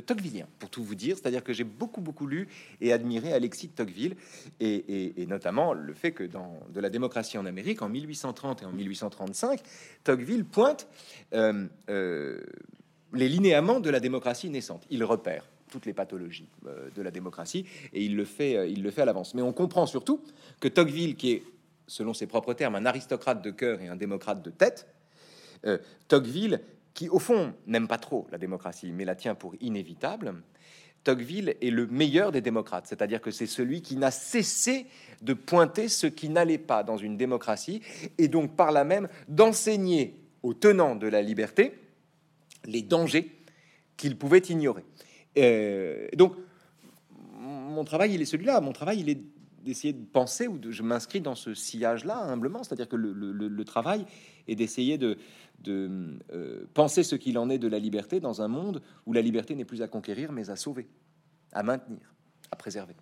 [0.05, 2.47] Tocquevillien pour tout vous dire, c'est-à-dire que j'ai beaucoup, beaucoup lu
[2.79, 4.15] et admiré Alexis de Tocqueville,
[4.59, 8.65] et, et, notamment le fait que dans de la démocratie en Amérique, en 1830 et
[8.65, 9.61] en 1835,
[10.03, 10.87] Tocqueville pointe
[13.13, 14.85] les linéaments de la démocratie naissante.
[14.89, 18.83] Il repère toutes les pathologies euh, de la démocratie, et il le fait, euh, il
[18.83, 19.33] le fait à l'avance.
[19.33, 20.21] Mais on comprend surtout
[20.59, 21.43] que Tocqueville, qui est,
[21.87, 24.87] selon ses propres termes, un aristocrate de cœur et un démocrate de tête,
[25.65, 26.61] euh, Tocqueville,
[26.93, 30.35] qui au fond n'aime pas trop la démocratie, mais la tient pour inévitable,
[31.03, 34.85] Tocqueville est le meilleur des démocrates, c'est-à-dire que c'est celui qui n'a cessé
[35.21, 37.81] de pointer ce qui n'allait pas dans une démocratie,
[38.17, 41.73] et donc par là même d'enseigner aux tenants de la liberté
[42.65, 43.31] les dangers
[43.97, 44.83] qu'ils pouvaient ignorer.
[45.37, 46.35] Euh, donc,
[47.39, 48.61] mon travail, il est celui-là.
[48.61, 49.21] Mon travail, il est
[49.63, 54.05] d'essayer de penser ou de, je m'inscris dans ce sillage-là humblement, c'est-à-dire que le, travail
[54.47, 55.17] est d'essayer de,
[55.67, 59.53] euh, penser ce qu'il en est de la liberté dans un monde où la liberté
[59.53, 60.87] n'est plus à conquérir, mais à sauver,
[61.53, 62.11] à maintenir,
[62.49, 62.95] à préserver.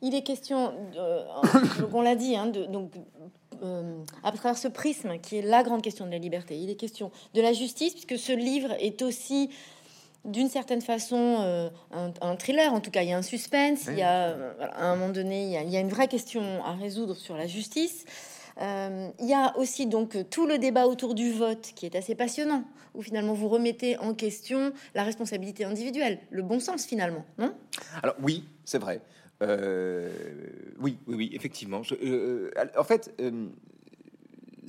[0.00, 1.22] Il est question, euh,
[1.92, 2.94] on l'a dit, hein, donc
[4.22, 7.10] à travers ce prisme qui est la grande question de la liberté, il est question
[7.34, 9.50] de la justice, puisque ce livre est aussi
[10.24, 12.72] d'une certaine façon euh, un, thriller.
[12.72, 13.86] En tout cas, il y a un suspense.
[13.88, 16.72] Il y a, euh, à un moment donné, il y, a, une vraie question à
[16.72, 18.04] résoudre sur la justice.
[18.60, 22.14] Euh, il y a aussi donc tout le débat autour du vote qui est assez
[22.14, 27.54] passionnant, où finalement vous remettez en question la responsabilité individuelle, le bon sens finalement, non?
[28.02, 29.00] Alors oui, c'est vrai.
[29.40, 31.80] oui, oui, oui, effectivement.
[32.76, 33.14] en fait,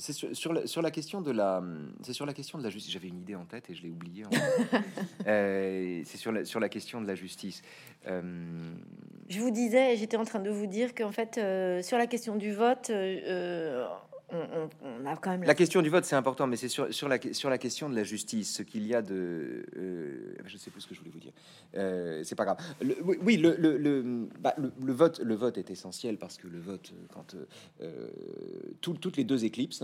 [0.02, 1.62] c'est sur, la, question de la,
[2.02, 2.92] c'est sur la question de la justice.
[2.92, 4.24] J'avais une idée en tête et je l'ai oubliée.
[5.28, 7.62] Euh, c'est sur la, sur la question de la justice.
[8.08, 8.22] Euh,
[9.30, 12.36] je vous disais, j'étais en train de vous dire qu'en fait, euh, sur la question
[12.36, 12.90] du vote,
[14.32, 15.56] on, a quand même la...
[15.56, 18.04] question du vote, c'est important, mais c'est sur, sur, la, sur la question de la
[18.04, 21.12] justice, ce qu'il y a de, euh, je ne sais plus ce que je voulais
[21.12, 21.34] vous dire.
[21.76, 22.58] Euh, c'est pas grave.
[23.22, 27.36] oui, le, le, bah, le, vote, le vote est essentiel parce que le vote, quand
[27.82, 28.08] euh,
[28.82, 29.84] toutes les deux éclipses,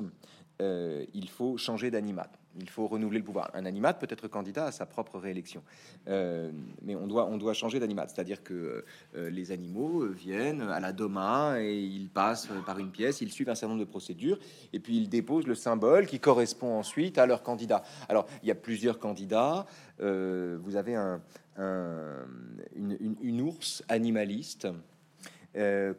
[0.61, 2.29] euh, il faut changer d'animat.
[2.59, 3.51] Il faut renouveler le pouvoir.
[3.53, 5.63] Un animat peut être candidat à sa propre réélection,
[6.07, 8.07] euh, mais on doit, on doit changer d'animat.
[8.07, 8.83] C'est-à-dire que
[9.15, 13.49] euh, les animaux viennent à la doma et ils passent par une pièce, ils suivent
[13.49, 14.39] un certain nombre de procédures
[14.73, 17.83] et puis ils déposent le symbole qui correspond ensuite à leur candidat.
[18.09, 19.65] Alors il y a plusieurs candidats.
[19.99, 21.21] vous avez un,
[22.75, 24.67] une, une, ours animaliste.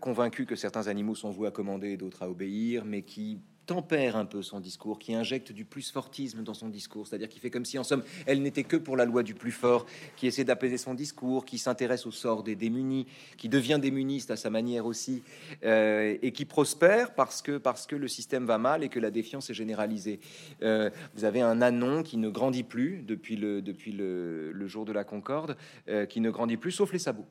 [0.00, 4.16] convaincu que certains animaux sont voués à commander et d'autres à obéir, mais qui tempère
[4.16, 7.50] un peu son discours, qui injecte du plus fortisme dans son discours, c'est-à-dire qui fait
[7.50, 9.84] comme si en somme elle n'était que pour la loi du plus fort,
[10.16, 14.36] qui essaie d'apaiser son discours, qui s'intéresse au sort des démunis, qui devient démuniste à
[14.36, 15.22] sa manière aussi,
[15.64, 19.10] euh, et qui prospère parce que parce que le système va mal et que la
[19.10, 20.18] défiance est généralisée.
[20.62, 24.92] Euh, vous avez un anon qui ne grandit plus depuis le depuis le, jour de
[24.92, 25.56] la Concorde,
[25.88, 27.26] euh, qui ne grandit plus sauf les sabots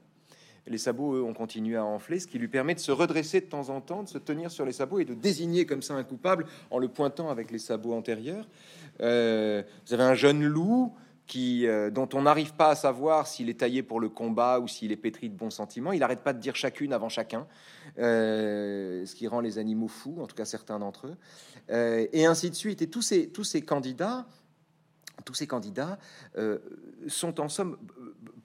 [0.70, 3.46] les sabots, eux, ont continué à enfler, ce qui lui permet de se redresser de
[3.46, 6.04] temps en temps, de se tenir sur les sabots et de désigner comme ça un
[6.04, 8.48] coupable en le pointant avec les sabots antérieurs.
[9.02, 10.94] Euh, vous avez un jeune loup
[11.26, 14.68] qui, euh, dont on n'arrive pas à savoir s'il est taillé pour le combat ou
[14.68, 15.92] s'il est pétri de bons sentiments.
[15.92, 17.46] Il n'arrête pas de dire chacune avant chacun,
[18.00, 22.50] euh, ce qui rend les animaux fous, en tout cas certains d'entre eux, et ainsi
[22.50, 22.82] de suite.
[22.82, 24.26] Et tous ces, tous ces candidats
[25.28, 26.00] tous ces candidats
[26.38, 26.58] euh,
[27.08, 27.78] sont en somme,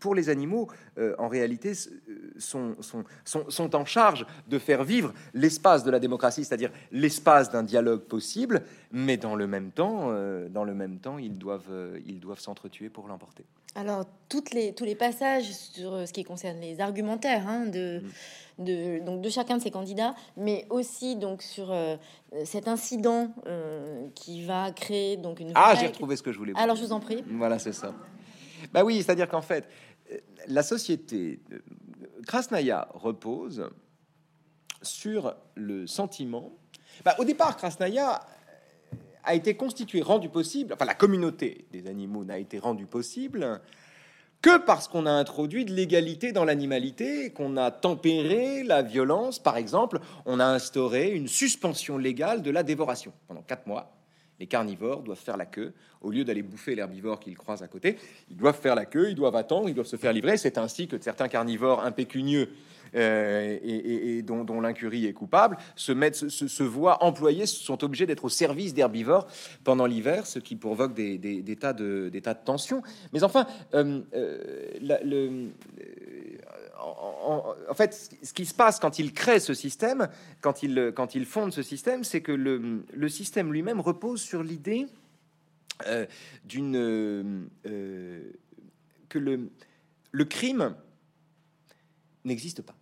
[0.00, 0.68] pour les animaux,
[0.98, 1.74] euh, en réalité,
[2.08, 8.00] euh, sont, en charge de faire vivre l'espace de la démocratie, c'est-à-dire l'espace d'un dialogue
[8.00, 10.12] possible, mais dans le même temps,
[10.50, 13.44] dans le même temps, ils doivent, ils doivent s'entretuer pour l'emporter.
[13.74, 18.10] Alors, toutes les, tous les passages sur ce qui concerne les argumentaires hein, de, mm
[18.58, 21.96] de, donc de chacun de ces candidats, mais aussi donc sur euh,
[22.44, 25.52] cet incident euh, qui va créer donc une.
[25.54, 26.52] Ah, j'ai retrouvé ce que je voulais.
[26.56, 27.22] Alors je vous en prie.
[27.28, 27.94] Voilà, c'est ça.
[28.72, 29.68] Bah oui, c'est-à-dire qu'en fait,
[30.10, 31.40] euh, la société
[32.26, 33.68] Krasnaya repose
[34.82, 36.52] sur le sentiment.
[37.04, 38.20] Bah, au départ, Krasnaya
[39.24, 40.72] a été constituée, rendue possible.
[40.74, 43.60] Enfin, la communauté des animaux n'a été rendue possible
[44.42, 49.38] que parce qu'on a introduit de l'égalité dans l'animalité, qu'on a tempéré la violence.
[49.38, 53.12] Par exemple, on a instauré une suspension légale de la dévoration.
[53.28, 53.94] Pendant quatre mois,
[54.40, 55.72] les carnivores doivent faire la queue.
[56.00, 57.96] Au lieu d'aller bouffer l'herbivore qu'ils croisent à côté,
[58.28, 60.36] ils doivent faire la queue, ils doivent attendre, ils doivent se faire livrer.
[60.36, 62.48] C'est ainsi que certains carnivores impécunieux
[62.94, 69.26] euh, et, dont, l'incurie est coupable, se, voient employés, sont obligés d'être au service d'herbivores
[69.64, 72.10] pendant l'hiver, ce qui provoque des, tas de,
[72.44, 72.82] tensions.
[73.12, 75.48] Mais enfin, euh, euh,
[76.78, 80.08] en, fait, ce qui se passe quand il crée ce système,
[80.40, 84.86] quand il, quand fonde ce système, c'est que le, système lui-même repose sur l'idée
[85.84, 86.08] que
[89.18, 90.74] le crime
[92.24, 92.74] n'existe pas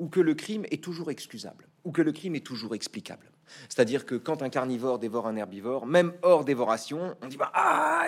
[0.00, 3.30] ou que le crime est toujours excusable, ou que le crime est toujours explicable.
[3.68, 8.06] C'est-à-dire que quand un carnivore dévore un herbivore, même hors dévoration, on dit bah, ah,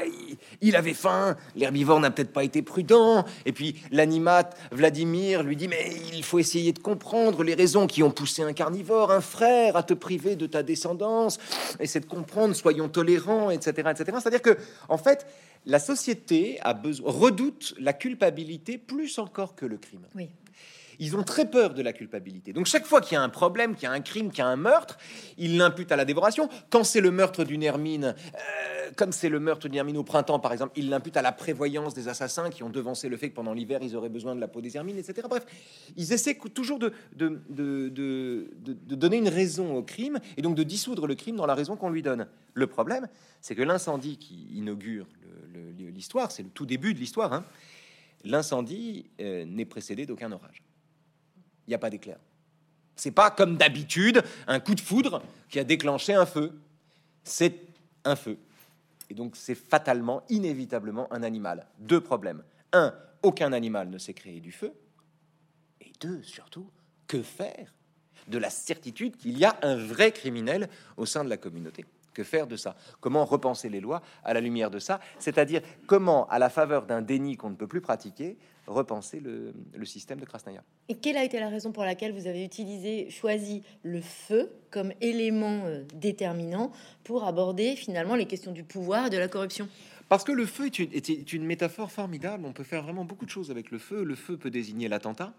[0.61, 3.25] il avait faim, l'herbivore n'a peut-être pas été prudent.
[3.45, 8.03] Et puis l'animat Vladimir lui dit mais il faut essayer de comprendre les raisons qui
[8.03, 11.39] ont poussé un carnivore, un frère, à te priver de ta descendance.
[11.81, 14.19] Essaie de comprendre, soyons tolérants, etc., etc.
[14.21, 14.57] C'est-à-dire que
[14.89, 15.27] en fait,
[15.67, 20.07] la société a besoin, redoute la culpabilité plus encore que le crime.
[20.15, 20.31] Oui
[21.03, 22.53] ils ont très peur de la culpabilité.
[22.53, 24.43] Donc chaque fois qu'il y a un problème, qu'il y a un crime, qu'il y
[24.43, 24.99] a un meurtre,
[25.37, 26.49] ils l'imputent à la dévoration.
[26.71, 30.39] Quand c'est le meurtre d'une hermine, euh, comme c'est le meurtre d'une hermine au printemps,
[30.39, 33.35] par exemple, ils l'imputent à la prévoyance des assassins qui ont devancé le fait que
[33.35, 35.27] pendant l'hiver, ils auraient besoin de la peau des hermines, etc.
[35.29, 35.45] Bref,
[35.97, 36.93] ils essaient toujours de,
[38.95, 41.91] donner une raison au crime et donc de dissoudre le crime dans la raison qu'on
[41.91, 42.29] lui donne.
[42.55, 43.09] Le problème,
[43.41, 45.09] c'est que l'incendie qui inaugure
[45.77, 47.45] l'histoire, c'est le tout début de l'histoire, hein,
[48.23, 50.63] l'incendie euh, n'est précédé d'aucun orage
[51.67, 52.19] il n'y a pas d'éclair.
[52.97, 56.53] C'est pas comme d'habitude un coup de foudre qui a déclenché un feu.
[57.25, 57.55] C'est
[58.05, 58.39] un feu.
[59.11, 61.67] Et donc c'est fatalement, inévitablement un animal.
[61.79, 62.43] Deux problèmes.
[62.73, 64.73] Un, aucun animal ne sait créer du feu.
[65.81, 66.69] Et deux, surtout,
[67.07, 67.75] que faire
[68.29, 71.85] de la certitude qu'il y a un vrai criminel au sein de la communauté?
[72.15, 72.77] Que faire de ça?
[73.01, 75.01] Comment repenser les lois à la lumière de ça?
[75.19, 78.37] C'est-à-dire comment, à la faveur d'un déni qu'on ne peut plus pratiquer,
[78.73, 79.53] repenser le,
[79.85, 80.63] système de Krasnaya.
[80.89, 84.93] Et quelle a été la raison pour laquelle vous avez utilisé, choisi le feu comme
[85.01, 86.73] élément euh, déterminant
[87.05, 89.69] pour aborder finalement les questions du pouvoir et de la corruption?
[90.09, 92.45] Parce que le feu est une, est une métaphore formidable.
[92.47, 94.05] On peut faire vraiment beaucoup de choses avec le feu.
[94.05, 95.33] Le feu peut désigner l'attentat,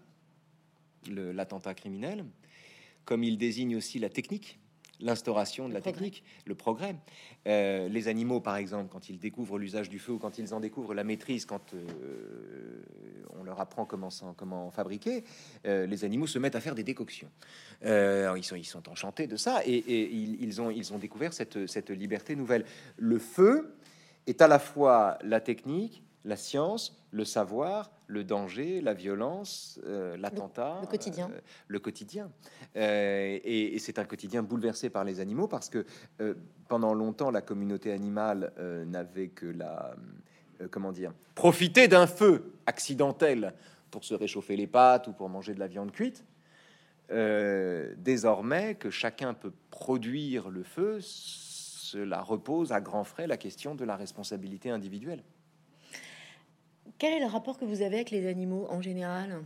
[1.08, 2.24] l'attentat criminel,
[3.04, 4.58] comme il désigne aussi la technique,
[5.04, 6.96] l'instauration de la technique, le progrès.
[7.46, 10.60] Euh, les animaux, par exemple, quand ils découvrent l'usage du feu ou quand ils en
[10.60, 12.82] découvrent la maîtrise, quand euh,
[13.38, 15.24] on leur apprend comment, comment fabriquer,
[15.66, 17.30] euh, les animaux se mettent à faire des décoctions.
[17.82, 21.90] ils, sont, ils sont enchantés de ça et, ils, ont, ils ont découvert cette, cette
[21.90, 22.64] liberté nouvelle.
[22.96, 23.76] Le feu
[24.26, 30.16] est à la fois la technique, la science, le savoir, le danger, la violence, euh,
[30.16, 31.30] l'attentat, le, quotidien.
[31.30, 32.30] Euh, le quotidien.
[32.76, 35.84] Euh, et, c'est un quotidien bouleversé par les animaux parce que
[36.68, 38.52] pendant longtemps, la communauté animale
[38.86, 39.94] n'avait que la,
[40.70, 43.52] comment dire, profiter d'un feu accidentel
[43.90, 46.24] pour se réchauffer les pattes ou pour manger de la viande cuite.
[47.10, 53.84] désormais, que chacun peut produire le feu, cela repose à grands frais la question de
[53.84, 55.22] la responsabilité individuelle.
[57.04, 59.42] Quel est le rapport que vous avez avec les animaux en général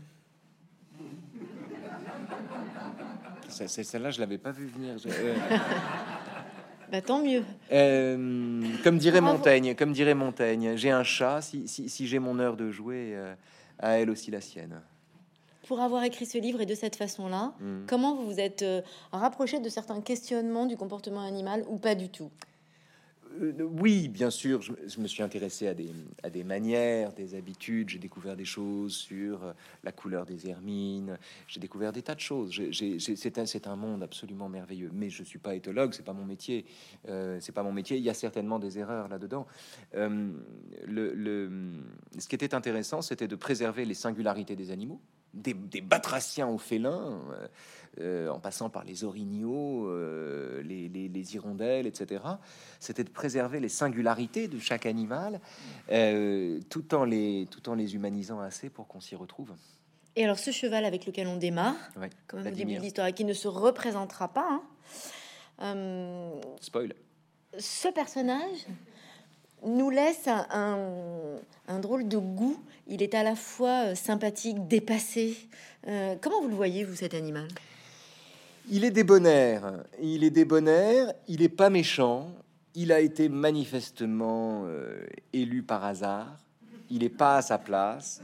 [3.49, 4.95] Celle-là, je l'avais pas vu venir.
[5.09, 7.43] Euh, bah, tant mieux.
[7.73, 11.41] Euh, comme dirait Montaigne, comme dirait Montaigne, j'ai un chat.
[11.43, 13.35] Si, j'ai mon heure de jouer, euh,
[13.81, 14.81] à elle aussi la sienne.
[15.67, 17.87] Pour avoir écrit ce livre et de cette façon-là, hmm.
[17.89, 18.65] comment vous vous êtes
[19.11, 22.31] rapproché de certains questionnements du comportement animal ou pas du tout?
[23.81, 27.89] Oui, bien sûr, je, me suis intéressé à des, manières, des habitudes.
[27.91, 29.53] J'ai découvert des choses sur euh,
[29.85, 31.19] la couleur des hermines.
[31.47, 32.61] J'ai découvert des tas de choses.
[32.73, 34.91] C'est un, monde absolument merveilleux.
[34.93, 36.65] Mais je suis pas éthologue, c'est pas mon métier.
[37.09, 37.97] Euh, c'est pas mon métier.
[37.97, 39.47] Il y a certainement des erreurs là-dedans.
[39.93, 40.29] ce
[42.29, 45.01] qui était intéressant, c'était de préserver les singularités des animaux
[45.35, 47.49] des, batraciens aux félins, euh,
[48.01, 52.23] euh, en passant par les orignaux, euh, les, hirondelles, etc.
[52.81, 55.41] C'était de préserver les singularités de chaque animal,
[56.69, 59.53] tout, en les, tout en les humanisant assez pour qu'on s'y retrouve.
[60.17, 61.77] Et alors ce cheval avec lequel on démarre,
[62.27, 64.63] comme au début de l'histoire, qui ne se représentera pas,
[65.59, 66.95] hein, spoil.
[67.59, 68.67] Ce personnage,
[69.65, 72.63] nous laisse un, drôle de goût.
[72.87, 75.37] Il est à la fois euh, sympathique, dépassé.
[75.87, 77.49] Euh, comment vous le voyez, vous, cet animal?
[78.71, 79.73] Il est débonnaire.
[80.01, 81.13] Il est débonnaire.
[81.27, 82.31] Il n'est pas méchant.
[82.75, 86.37] Il a été manifestement euh, élu par hasard.
[86.91, 88.23] Il n'est pas à sa place.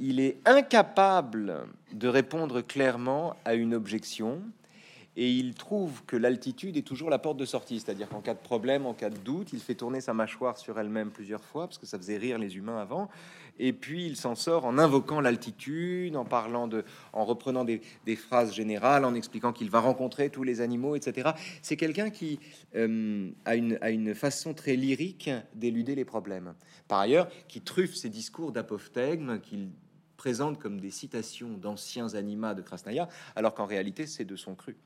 [0.00, 4.42] Il est incapable de répondre clairement à une objection
[5.20, 8.38] et il trouve que l'altitude est toujours la porte de sortie, c'est-à-dire qu'en cas de
[8.38, 11.76] problème, en cas de doute, il fait tourner sa mâchoire sur elle-même plusieurs fois, parce
[11.76, 13.08] que ça faisait rire les humains avant,
[13.58, 17.80] et puis il s'en sort en invoquant l'altitude, en parlant de, en reprenant des,
[18.14, 21.30] phrases générales, en expliquant qu'il va rencontrer tous les animaux, etc.
[21.62, 22.38] C'est quelqu'un qui
[22.76, 26.54] euh, a, une, façon très lyrique d'éluder les problèmes.
[26.86, 29.70] Par ailleurs, qui truffe ses discours d'apophthegme, qu'il
[30.16, 34.76] présente comme des citations d'anciens animaux de Krasnaya, alors qu'en réalité c'est de son cru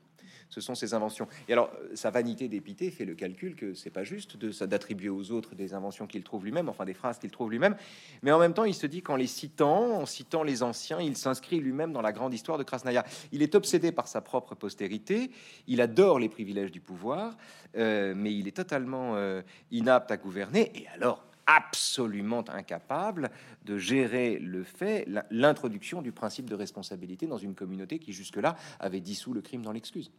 [0.53, 1.27] ce sont ses inventions.
[1.47, 5.31] Et alors, euh, sa vanité d'épité fait le calcul que c'est pas juste d'attribuer aux
[5.31, 7.75] autres des inventions qu'il trouve lui-même, enfin des phrases qu'il trouve lui-même,
[8.21, 11.17] mais en même temps, il se dit qu'en les citant, en citant les anciens, il
[11.17, 13.03] s'inscrit lui-même dans la grande histoire de Krasnaya.
[13.31, 15.31] Il est obsédé par sa propre postérité,
[15.65, 17.35] il adore les privilèges du pouvoir,
[17.75, 20.71] euh, mais il est totalement euh, inapte à gouverner.
[20.75, 23.31] Et alors, absolument incapable
[23.65, 29.01] de gérer le fait, l'introduction du principe de responsabilité dans une communauté qui jusque-là avait
[29.01, 30.11] dissous le crime dans l'excuse.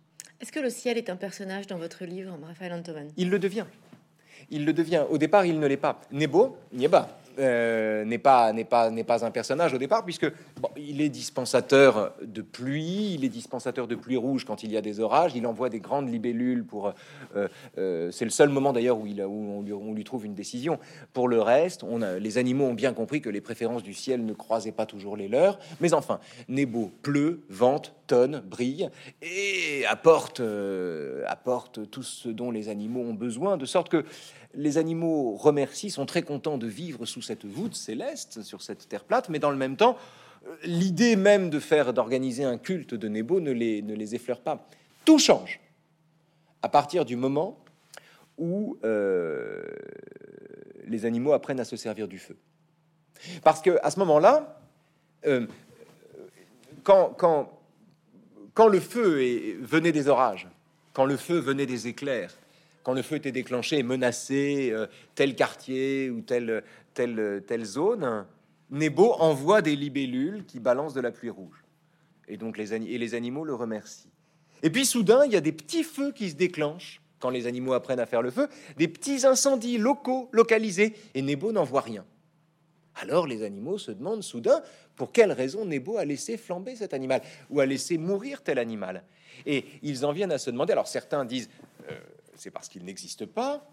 [0.45, 3.65] Est-ce que le ciel est un personnage dans votre livre, Raphaël Antoven Il le devient.
[4.51, 5.05] Il le devient.
[5.09, 6.03] Au départ, il ne l'est pas.
[6.13, 6.59] Nebo,
[6.91, 7.19] pas.
[7.39, 10.27] Euh, n'est pas n'est pas n'est pas un personnage au départ puisque
[10.77, 14.81] il est dispensateur de pluie, il est dispensateur de pluie rouge quand il y a
[14.81, 16.93] des orages, il envoie des grandes libellules pour
[17.35, 20.27] euh, euh, c'est le seul moment d'ailleurs où il où on lui, on lui, trouve
[20.27, 20.79] une décision.
[21.13, 24.25] Pour le reste, on a, les animaux ont bien compris que les préférences du ciel
[24.25, 28.91] ne croisaient pas toujours les leurs, mais enfin, Nebo pleut, vente, tonne, brille
[29.23, 30.43] et apporte
[31.27, 34.05] apporte tout ce dont les animaux ont besoin de sorte que
[34.57, 39.05] les animaux remercient, sont très contents de vivre sous cette voûte céleste, sur cette terre
[39.05, 39.97] plate, mais dans le même temps,
[40.63, 44.69] l'idée même de faire, d'organiser un culte de Nebo ne les, ne les effleure pas.
[45.05, 45.61] Tout change
[46.63, 47.59] à partir du moment
[48.39, 49.63] où euh,
[50.87, 52.37] les animaux apprennent à se servir du feu.
[53.43, 54.61] Parce que à ce moment-là,
[55.27, 55.47] euh,
[56.83, 57.61] quand, quand,
[58.53, 60.49] quand le feu venait des orages,
[60.93, 62.37] quand le feu venait des éclairs,
[62.85, 66.63] quand le feu était déclenché et menacé euh, tel quartier ou telle,
[66.95, 68.27] telle, telle zone,
[68.71, 71.65] Nebo envoie des libellules qui balancent de la pluie rouge.
[72.29, 74.09] Et donc les animaux le remercient.
[74.63, 77.73] Et puis soudain, il y a des petits feux qui se déclenchent quand les animaux
[77.73, 82.05] apprennent à faire le feu, des petits incendies locaux, localisés, et Nebo n'en voit rien.
[82.97, 84.63] Alors les animaux se demandent soudain
[84.95, 89.05] pour quelle raison Nebo a laissé flamber cet animal ou a laissé mourir tel animal?
[89.47, 91.49] Et ils en viennent à se demander, alors certains disent,
[91.91, 91.99] euh,
[92.37, 93.67] c'est parce qu'il n'existe pas,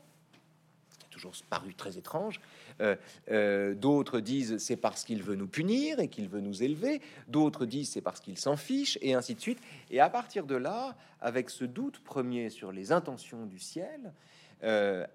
[1.09, 2.39] toujours paru très étrange,
[2.79, 2.95] euh,
[3.29, 7.65] euh, d'autres disent c'est parce qu'il veut nous punir et qu'il veut nous élever, d'autres
[7.65, 9.59] disent c'est parce qu'il s'en fiche, et ainsi de suite.
[9.89, 14.13] Et à partir de là, avec ce doute premier sur les intentions du ciel,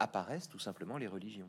[0.01, 1.49] apparaissent tout simplement les religions.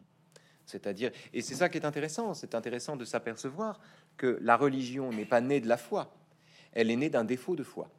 [0.68, 3.80] C'est-à-dire, et c'est ça qui est intéressant, c'est intéressant de s'apercevoir
[4.18, 6.14] que la religion n'est pas née de la foi,
[6.74, 7.90] elle est née d'un défaut de foi.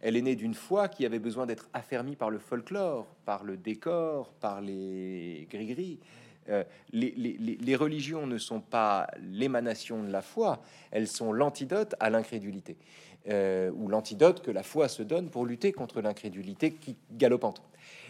[0.00, 3.56] Elle est née d'une foi qui avait besoin d'être affermie par le folklore, par le
[3.56, 5.98] décor, par les gris-gris.
[6.48, 12.76] Euh, les, religions ne sont pas l'émanation de la foi, elles sont l'antidote à l'incrédulité,
[13.28, 17.62] euh, ou l'antidote que la foi se donne pour lutter contre l'incrédulité qui galopante.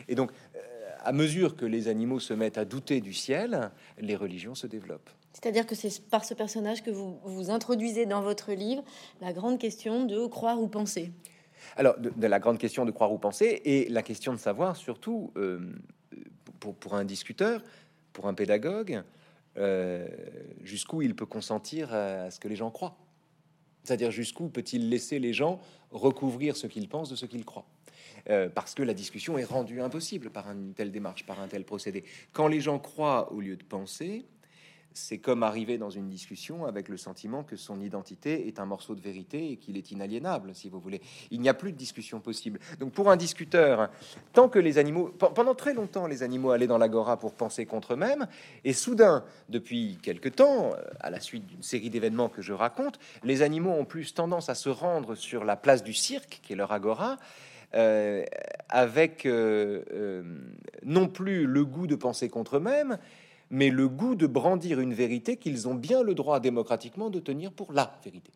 [0.09, 0.61] Et donc, euh,
[1.03, 5.11] à mesure que les animaux se mettent à douter du ciel, les religions se développent.
[5.33, 8.83] C'est-à-dire que c'est par ce personnage que vous, vous introduisez dans votre livre
[9.21, 11.13] la grande question de croire ou penser.
[11.77, 15.33] Alors, de, la grande question de croire ou penser, et la question de savoir surtout,
[15.37, 15.61] euh,
[16.59, 17.63] pour, un discuteur,
[18.13, 19.03] pour un pédagogue,
[19.57, 20.07] euh,
[20.63, 22.97] jusqu'où il peut consentir à, ce que les gens croient.
[23.83, 27.67] C'est-à-dire jusqu'où peut-il laisser les gens recouvrir ce qu'ils pensent de ce qu'ils croient.
[28.29, 31.65] Euh, parce que la discussion est rendue impossible par une telle démarche, par un tel
[31.65, 32.05] procédé.
[32.33, 34.27] Quand les gens croient au lieu de penser,
[34.93, 38.95] c'est comme arriver dans une discussion avec le sentiment que son identité est un morceau
[38.95, 41.01] de vérité et qu'il est inaliénable, si vous voulez.
[41.31, 42.59] Il n'y a plus de discussion possible.
[42.79, 43.91] Donc pour un discuteur,
[44.33, 47.95] tant que les animaux, pendant très longtemps, les animaux allaient dans l'agora pour penser contre
[47.95, 48.27] eux-mêmes,
[48.65, 52.99] et soudain, depuis quelque temps, euh, à la suite d'une série d'événements que je raconte,
[53.23, 56.57] les animaux ont plus tendance à se rendre sur la place du cirque, qui est
[56.57, 57.19] leur agora,
[57.75, 58.25] euh,
[58.69, 60.23] avec euh,
[60.85, 62.99] non plus le goût de penser contre eux-mêmes,
[63.51, 67.53] mais le goût de brandir une vérité qu'ils ont bien le droit démocratiquement de tenir
[67.53, 68.33] pour la vérité.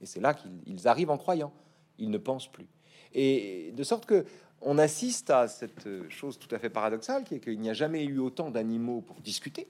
[0.00, 1.52] Et c'est là qu'ils arrivent en croyant.
[1.98, 2.68] Ils ne pensent plus.
[3.12, 4.24] Et de sorte que
[4.60, 8.04] on assiste à cette chose tout à fait paradoxale, qui est qu'il n'y a jamais
[8.04, 9.68] eu autant d'animaux pour discuter.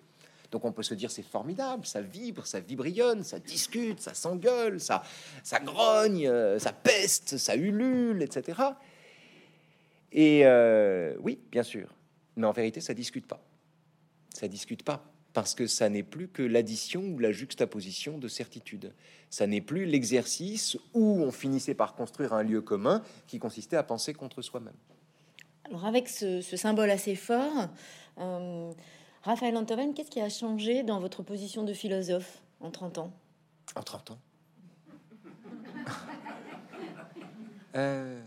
[0.52, 4.78] Donc on peut se dire c'est formidable, ça vibre, ça vibrionne, ça discute, ça s'engueule,
[4.78, 5.02] ça,
[5.42, 8.62] ça grogne, ça peste, ça ulule, etc.
[10.12, 11.88] Et euh, oui, bien sûr,
[12.36, 13.42] mais en vérité, ça discute pas
[14.34, 18.92] ça discute pas parce que ça n'est plus que l'addition ou la juxtaposition de certitudes.
[19.30, 23.82] Ça n'est plus l'exercice où on finissait par construire un lieu commun qui consistait à
[23.82, 24.76] penser contre soi-même.
[25.64, 27.68] Alors avec ce, symbole assez fort,
[28.18, 28.72] euh,
[29.22, 33.12] Raphaël Antoven, qu'est-ce qui a changé dans votre position de philosophe en 30 ans?
[33.74, 34.18] En 30 ans
[37.74, 38.20] euh,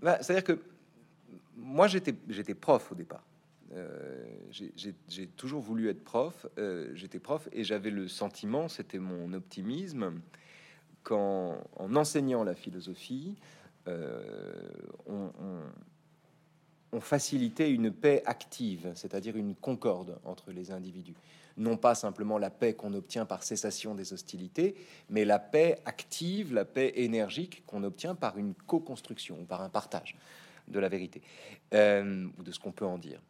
[0.00, 0.62] bah, C'est-à-dire que
[1.56, 3.24] moi j'étais prof au départ.
[3.74, 4.24] Euh,
[5.06, 6.46] j'ai toujours voulu être prof.
[6.58, 10.20] Euh, j'étais prof et j'avais le sentiment, c'était mon optimisme,
[11.02, 13.36] qu'en en enseignant la philosophie,
[13.88, 14.70] euh,
[15.06, 15.30] on,
[17.00, 21.14] facilitait une paix active, c'est-à-dire une concorde entre les individus.
[21.56, 24.76] Non pas simplement la paix qu'on obtient par cessation des hostilités,
[25.08, 30.16] mais la paix active, la paix énergique qu'on obtient par une co-construction, par un partage
[30.68, 31.22] de la vérité,
[31.72, 33.20] ou de ce qu'on peut en dire.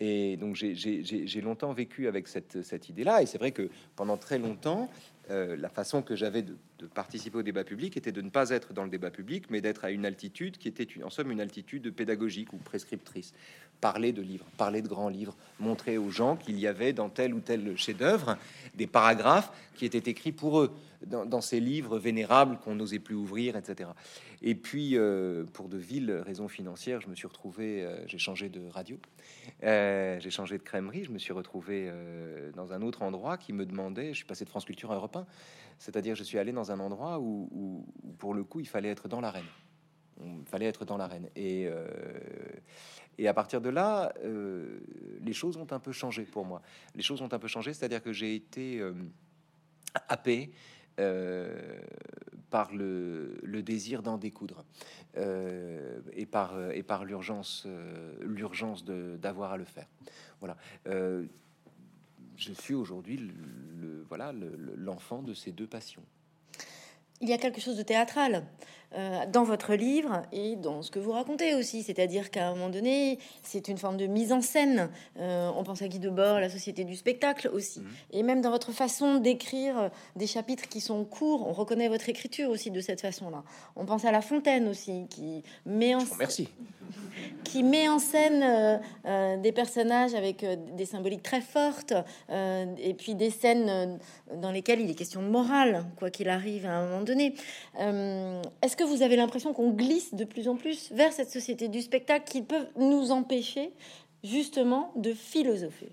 [0.00, 3.22] Et donc j'ai longtemps vécu avec cette, idée-là.
[3.22, 4.90] Et c'est vrai que pendant très longtemps,
[5.30, 6.56] euh, la façon que j'avais de,
[6.94, 9.84] participer au débat public était de ne pas être dans le débat public, mais d'être
[9.84, 13.32] à une altitude qui était en somme une altitude pédagogique ou prescriptrice.
[13.80, 17.34] Parler de livres, parler de grands livres, montrer aux gens qu'il y avait dans tel
[17.34, 18.36] ou tel chef-d'œuvre
[18.74, 20.74] des paragraphes qui étaient écrits pour eux,
[21.06, 23.90] dans, ces livres vénérables qu'on n'osait plus ouvrir, etc.
[24.42, 28.48] Et puis, euh, pour de viles raisons financières, je me suis retrouvé, euh, j'ai changé
[28.48, 28.98] de radio,
[29.62, 31.90] j'ai changé de crèmerie, je me suis retrouvé
[32.54, 35.18] dans un autre endroit qui me demandait, je suis passé de France Culture à Europe
[35.78, 37.84] c'est-à-dire, je suis allé dans un endroit où,
[38.18, 39.44] pour le coup, il fallait être dans l'arène.
[40.24, 41.28] Il fallait être dans l'arène.
[41.36, 41.86] Et, euh,
[43.18, 44.80] et à partir de là, euh,
[45.20, 46.62] les choses ont un peu changé pour moi.
[46.94, 48.94] Les choses ont un peu changé, c'est-à-dire que j'ai été euh,
[50.08, 50.50] happé
[52.48, 54.64] par le, le désir d'en découdre
[55.14, 57.66] et par, et par l'urgence,
[58.22, 59.86] l'urgence d'avoir à le faire.
[60.40, 60.56] Voilà
[62.36, 64.32] je suis aujourd'hui le, voilà
[64.76, 66.02] l'enfant de ces deux passions.
[67.20, 68.46] Il y a quelque chose de théâtral
[68.94, 72.68] euh, dans votre livre et dans ce que vous racontez aussi, c'est-à-dire qu'à un moment
[72.68, 74.90] donné, c'est une forme de mise en scène.
[75.18, 77.86] Euh, on pense à Guy Debord, la société du spectacle aussi, mhm.
[78.12, 82.48] et même dans votre façon d'écrire des chapitres qui sont courts, on reconnaît votre écriture
[82.48, 83.42] aussi de cette façon-là.
[83.74, 86.48] On pense à La Fontaine aussi, qui met en merci
[87.44, 91.94] qui met en scène euh, euh, des personnages avec des symboliques très fortes
[92.30, 93.98] et puis des scènes
[94.34, 97.34] dans lesquelles il est question de morale, quoi qu'il arrive à un moment donné.
[97.78, 101.82] Est-ce que vous avez l'impression qu'on glisse de plus en plus vers cette société du
[101.82, 103.72] spectacle qui peut nous empêcher
[104.22, 105.90] justement de philosopher?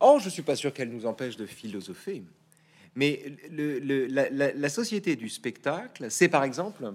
[0.00, 2.22] Oh, je suis pas sûr qu'elle nous empêche de philosopher.
[2.94, 6.92] Mais le, la, société du spectacle, c'est par exemple...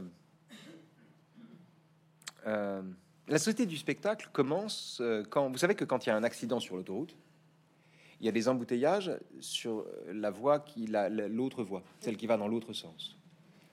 [2.48, 2.82] Euh,
[3.28, 5.50] la société du spectacle commence euh, quand...
[5.50, 7.16] Vous savez que quand il y a un accident sur l'autoroute,
[8.22, 12.48] il y a des embouteillages sur la voie qui l'autre voie, celle qui va dans
[12.48, 13.18] l'autre sens.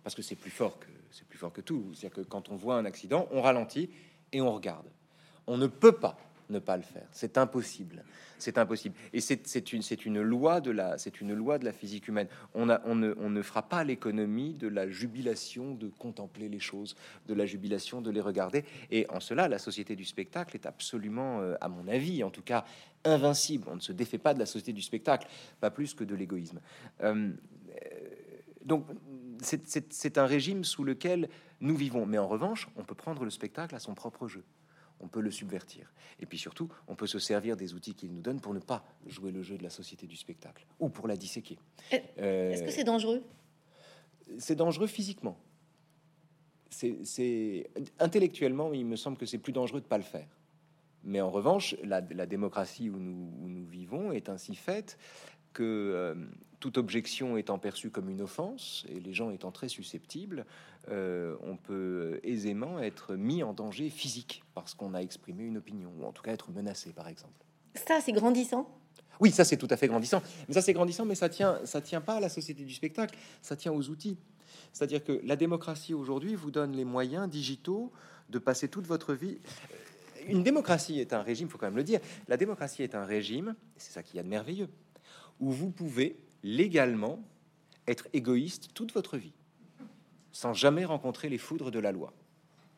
[0.05, 0.87] Parce que c'est plus fort que
[1.17, 1.93] c'est plus fort que tout.
[1.95, 3.91] C'est-à-dire que quand on voit un accident, on ralentit
[4.33, 4.87] et on regarde.
[5.47, 6.19] On ne peut pas
[6.51, 7.07] ne pas le faire.
[7.13, 8.05] C'est impossible.
[8.39, 8.95] C'est impossible.
[9.13, 10.97] Et c'est une, loi de la,
[11.73, 12.29] physique humaine.
[12.55, 16.95] On, a, on, ne, fera pas l'économie de la jubilation de contempler les choses,
[17.27, 18.65] de la jubilation de les regarder.
[18.91, 22.43] Et en cela, la société du spectacle est absolument, euh, à mon avis, en tout
[22.43, 22.65] cas,
[23.05, 23.67] invincible.
[23.71, 25.27] On ne se défait pas de la société du spectacle,
[25.61, 26.61] pas plus que de l'égoïsme.
[27.03, 27.33] Euh,
[28.65, 28.87] donc,
[29.43, 31.29] c'est un régime sous lequel
[31.61, 32.07] nous vivons.
[32.07, 34.45] Mais en revanche, on peut prendre le spectacle à son propre jeu
[35.01, 35.93] on peut le subvertir.
[36.21, 38.85] Et puis surtout, on peut se servir des outils qu'il nous donne pour ne pas
[39.07, 41.59] jouer le jeu de la société du spectacle ou pour la disséquer.
[41.91, 43.23] Est-ce que c'est dangereux?
[44.39, 45.39] C'est dangereux physiquement.
[46.71, 50.29] C'est intellectuellement, il me semble que c'est plus dangereux de pas le faire.
[51.05, 54.99] Mais en revanche, la, démocratie où nous, vivons est ainsi faite
[55.53, 56.15] que euh,
[56.61, 60.47] toute objection étant perçue comme une offense et les gens étant très susceptibles,
[60.89, 65.91] euh, on peut aisément être mis en danger physique parce qu'on a exprimé une opinion,
[65.99, 67.45] ou en tout cas être menacé, par exemple.
[67.75, 68.69] Ça, c'est grandissant.
[69.21, 70.23] Oui, ça c'est tout à fait grandissant.
[70.49, 73.17] Mais ça c'est grandissant, mais ça tient, ça tient pas à la société du spectacle,
[73.41, 74.19] ça tient aux outils.
[74.73, 77.93] C'est-à-dire que la démocratie aujourd'hui vous donne les moyens digitaux
[78.29, 79.39] de passer toute votre vie.
[80.29, 82.01] Une démocratie est un régime, faut quand même le dire.
[82.29, 84.69] La démocratie est un régime, c'est ça qui y a de merveilleux,
[85.41, 87.23] où vous pouvez légalement
[87.89, 89.35] être égoïste toute votre vie
[90.31, 92.13] sans jamais rencontrer les foudres de la loi.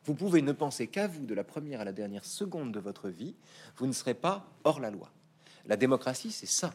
[0.05, 3.09] Vous pouvez ne penser qu'à vous de la première à la dernière seconde de votre
[3.09, 3.35] vie,
[3.77, 5.11] vous ne serez pas hors la loi.
[5.67, 6.73] La démocratie, c'est ça.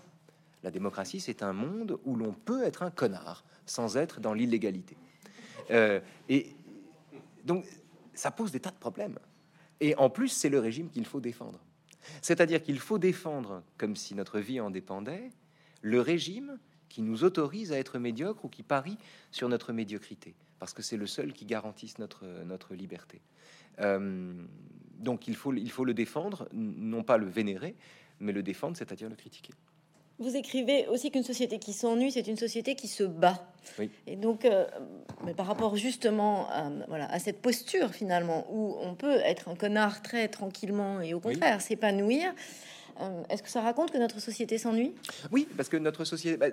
[0.62, 4.98] La démocratie, c'est un monde où l'on peut être un connard sans être dans l'illégalité.
[5.72, 6.54] Euh, et
[7.46, 7.66] donc,
[8.14, 9.20] ça pose des tas de problèmes.
[9.80, 11.60] Et en plus, c'est le régime qu'il faut défendre.
[12.22, 15.30] C'est-à-dire qu'il faut défendre, comme si notre vie en dépendait,
[15.82, 16.60] le régime
[16.94, 19.00] qui nous autorise à être médiocre ou qui parie
[19.32, 23.20] sur notre médiocrité parce que c'est le seul qui garantisse notre, notre liberté.
[23.80, 24.32] Euh,
[25.00, 27.76] donc il faut, il faut le défendre, non pas le vénérer,
[28.20, 29.54] mais le défendre, c'est-à-dire le critiquer.
[30.20, 33.46] Vous écrivez aussi qu'une société qui s'ennuie, c'est une société qui se bat.
[34.08, 34.66] Et donc, euh,
[35.26, 39.56] mais par rapport justement à, voilà, à cette posture finalement, où on peut être un
[39.56, 42.34] connard très tranquillement et au contraire s'épanouir,
[43.02, 44.94] euh, est-ce que ça raconte que notre société s'ennuie?
[45.32, 46.48] Oui, parce que notre société, bah,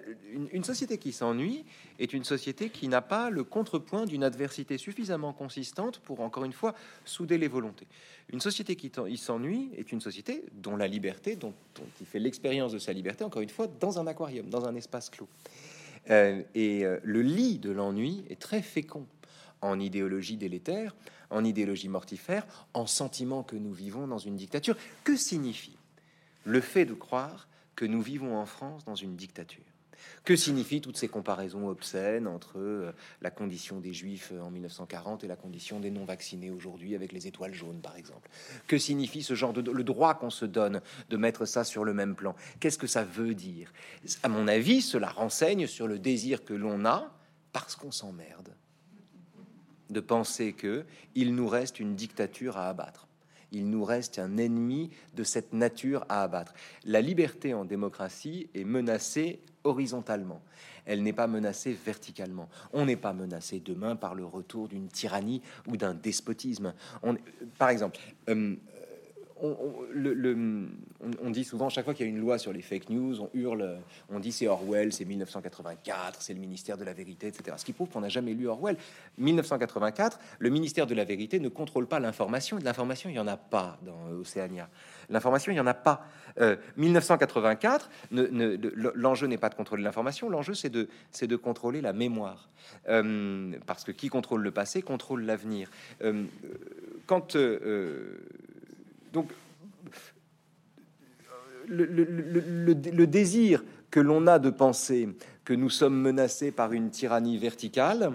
[0.53, 1.65] une, société qui s'ennuie
[1.99, 6.53] est une société qui n'a pas le contrepoint d'une adversité suffisamment consistante pour, encore une
[6.53, 6.75] fois,
[7.05, 7.87] souder les volontés.
[8.33, 11.53] Une société qui s'ennuie est une société dont la liberté, dont,
[11.99, 15.11] qui fait l'expérience de sa liberté, encore une fois, dans un aquarium, dans un espace
[15.11, 15.29] clos.
[16.09, 19.07] Euh, et euh, le lit de l'ennui est très fécond
[19.61, 20.95] en idéologie délétère,
[21.29, 24.77] en idéologie mortifère, en sentiment que nous vivons dans une dictature.
[25.05, 25.77] Que signifie
[26.45, 29.65] le fait de croire que nous vivons en France dans une dictature.
[30.25, 35.25] Que signifient toutes ces comparaisons obscènes entre euh, la condition des juifs euh, en 1940
[35.25, 38.29] et la condition des non-vaccinés aujourd'hui avec les étoiles jaunes, par exemple?
[38.67, 41.95] Que signifie ce genre de le droit qu'on se donne de mettre ça sur le
[41.95, 42.35] même plan?
[42.61, 43.73] Qu'est-ce que ça veut dire?
[44.23, 47.13] À mon avis, cela renseigne sur le désir que l'on a
[47.53, 48.55] parce qu'on s'emmerde
[49.91, 50.85] de penser que
[51.15, 53.09] il nous reste une dictature à abattre
[53.53, 56.55] il nous reste un ennemi de cette nature à abattre.
[56.85, 60.41] La liberté en démocratie est menacée horizontalement.
[60.87, 62.49] Elle n'est pas menacée verticalement.
[62.73, 66.75] On n'est pas menacé demain par le retour d'une tyrannie ou d'un despotisme.
[67.59, 67.99] Par exemple,
[68.29, 68.57] euh,
[69.43, 69.57] on,
[69.93, 70.69] le,
[71.23, 73.31] on, dit souvent, chaque fois qu'il y a une loi sur les fake news, on
[73.35, 73.79] hurle,
[74.11, 77.57] on dit c'est Orwell, c'est 1984, c'est le ministère de la vérité, etc.
[77.57, 78.77] Ce qui prouve qu'on n'a jamais lu Orwell.
[79.19, 82.59] 1984, le ministère de la vérité ne contrôle pas l'information.
[82.63, 84.69] L'information, il n'y en a pas dans Océania.
[85.09, 86.07] L'information, il n'y en a pas.
[86.77, 88.57] 1984, euh,
[88.95, 90.89] l'enjeu n'est pas de contrôler l'information, l'enjeu c'est de,
[91.21, 92.49] de contrôler la mémoire.
[92.89, 95.71] Euh, parce que qui contrôle le passé contrôle l'avenir.
[96.03, 96.25] Euh,
[97.07, 97.37] quand
[99.13, 99.31] donc,
[101.67, 105.09] le, désir que l'on a de penser
[105.45, 108.13] que nous sommes menacés par une tyrannie verticale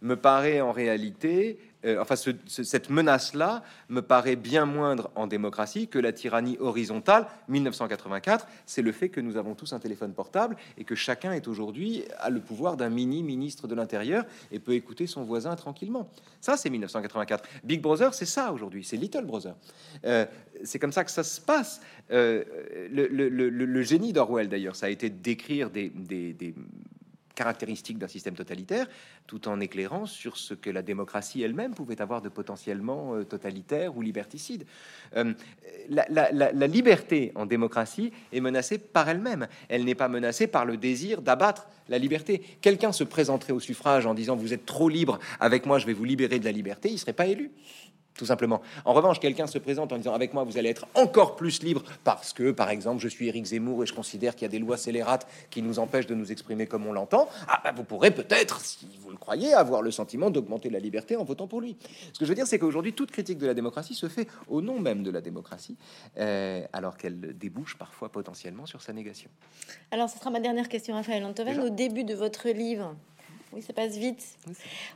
[0.00, 2.14] me paraît en réalité euh, enfin,
[2.46, 7.26] cette menace-là me paraît bien moindre en démocratie que la tyrannie horizontale.
[7.48, 11.48] 1984, c'est le fait que nous avons tous un téléphone portable et que chacun est
[11.48, 16.08] aujourd'hui à le pouvoir d'un mini ministre de l'Intérieur et peut écouter son voisin tranquillement.
[16.40, 17.44] Ça, c'est 1984.
[17.64, 19.54] Big Brother, c'est ça aujourd'hui, c'est Little Brother.
[20.04, 20.26] Euh,
[20.64, 21.80] c'est comme ça que ça se passe.
[22.10, 22.44] Euh,
[22.90, 25.92] le, génie d'Orwell, d'ailleurs, ça a été d'écrire des
[27.34, 28.86] caractéristiques d'un système totalitaire,
[29.26, 33.96] tout en éclairant sur ce que la démocratie elle-même pouvait avoir de potentiellement euh, totalitaire
[33.96, 34.66] ou liberticide.
[35.16, 35.32] Euh,
[35.88, 39.48] la, liberté en démocratie est menacée par elle-même.
[39.68, 42.42] Elle, n'est pas menacée par le désir d'abattre la liberté.
[42.60, 45.92] Quelqu'un se présenterait au suffrage en disant vous êtes trop libre, avec moi je vais
[45.92, 47.50] vous libérer de la liberté, il serait pas élu
[48.14, 48.60] tout simplement.
[48.84, 51.82] En revanche, quelqu'un se présente en disant avec moi vous allez être encore plus libre
[52.04, 54.58] parce que, par exemple, je suis Éric Zemmour et je considère qu'il y a des
[54.58, 57.28] lois scélérates qui nous empêchent de nous exprimer comme on l'entend.
[57.48, 61.16] Ah, bah, vous pourrez peut-être, si vous le croyez, avoir le sentiment d'augmenter la liberté
[61.16, 61.76] en votant pour lui.
[62.12, 64.60] Ce que je veux dire, c'est qu'aujourd'hui, toute critique de la démocratie se fait au
[64.60, 65.76] nom même de la démocratie,
[66.18, 69.30] euh, alors qu'elle débouche parfois potentiellement sur sa négation.
[69.90, 71.60] Alors, ce sera ma dernière question, Raphaël Antoven.
[71.60, 72.94] Au début de votre livre,
[73.54, 74.24] oui, ça passe vite.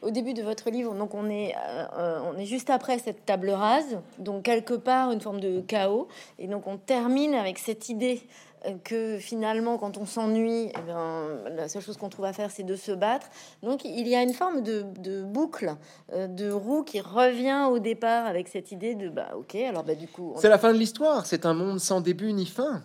[0.02, 3.26] Au début de votre livre, donc on est, euh, euh, on est juste après cette
[3.26, 7.88] table rase, donc quelque part une forme de chaos, et donc on termine avec cette
[7.88, 8.22] idée
[8.64, 12.62] euh, que finalement, quand on s'ennuie, eh la seule chose qu'on trouve à faire, c'est
[12.62, 13.26] de se battre.
[13.62, 15.74] Donc, il y a une forme de, boucle,
[16.12, 20.08] de roue qui revient au départ avec cette idée de bah, ok, alors bah, du
[20.08, 21.26] coup, c'est la fin de l'histoire.
[21.26, 22.82] C'est un monde sans début ni fin.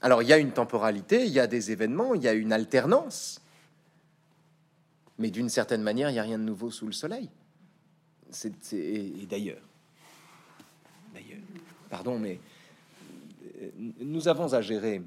[0.00, 2.52] Alors, il y a une temporalité, il y a des événements, il y a une
[2.52, 3.41] alternance.
[5.22, 7.30] Mais d'une certaine manière, il n'y a rien de nouveau sous le soleil.
[8.30, 9.62] C'est, et, d'ailleurs,
[11.14, 11.38] d'ailleurs,
[11.88, 12.40] pardon, mais
[13.60, 13.70] euh,
[14.00, 15.00] nous avons à gérer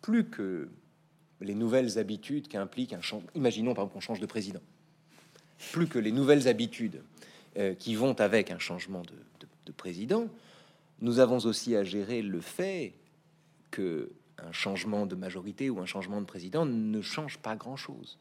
[0.00, 0.68] plus que
[1.40, 3.28] les nouvelles habitudes qu'implique un changement.
[3.34, 4.60] Imaginons par exemple qu'on change de président.
[5.72, 7.02] Plus que les nouvelles habitudes
[7.56, 10.28] euh, qui vont avec un changement de, de, président,
[11.00, 12.94] nous avons aussi à gérer le fait
[13.72, 18.20] que un changement de majorité ou un changement de président ne change pas grand-chose.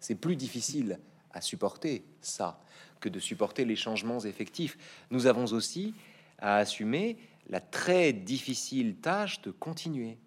[0.00, 0.98] C'est plus difficile
[1.32, 2.60] à supporter ça
[3.00, 4.76] que de supporter les changements effectifs.
[5.10, 5.94] Nous avons aussi
[6.38, 7.16] à assumer
[7.48, 10.18] la très difficile tâche de continuer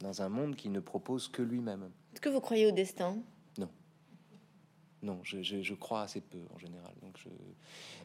[0.00, 1.90] dans un monde qui ne propose que lui-même.
[2.12, 3.18] Est-ce que vous croyez au destin?
[3.58, 3.68] Non.
[5.02, 6.92] Non, je, crois assez peu en général.
[7.02, 7.28] Donc je...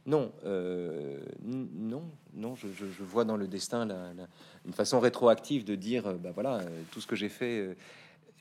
[0.06, 2.04] Non, euh, non,
[2.34, 3.88] non, je, vois dans le destin
[4.66, 7.78] une façon rétroactive de dire, ben voilà, euh, tout ce que j'ai fait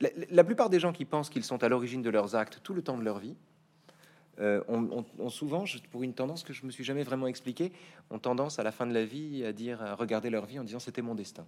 [0.01, 2.83] la, plupart des gens qui pensent qu'ils sont à l'origine de leurs actes tout le
[2.83, 3.37] temps de leur vie
[4.41, 7.73] euh, ont, souvent, pour une tendance que je me suis jamais vraiment expliqué,
[8.11, 10.65] ont tendance à la fin de la vie à dire, à regarder leur vie en
[10.65, 11.47] disant c'était mon destin.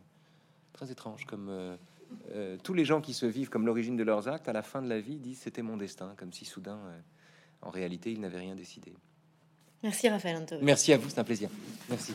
[0.75, 1.77] Très étrange, comme euh,
[2.33, 4.83] euh, tous les gens qui se vivent comme l'origine de leurs actes, à la fin
[4.83, 6.79] de la vie disent c'était mon destin, comme si soudain,
[7.63, 8.93] en réalité, ils n'avaient rien décidé.
[9.83, 10.57] Merci Raphaël Anto.
[10.61, 11.49] Merci à vous, c'est un plaisir.
[11.89, 12.15] Merci.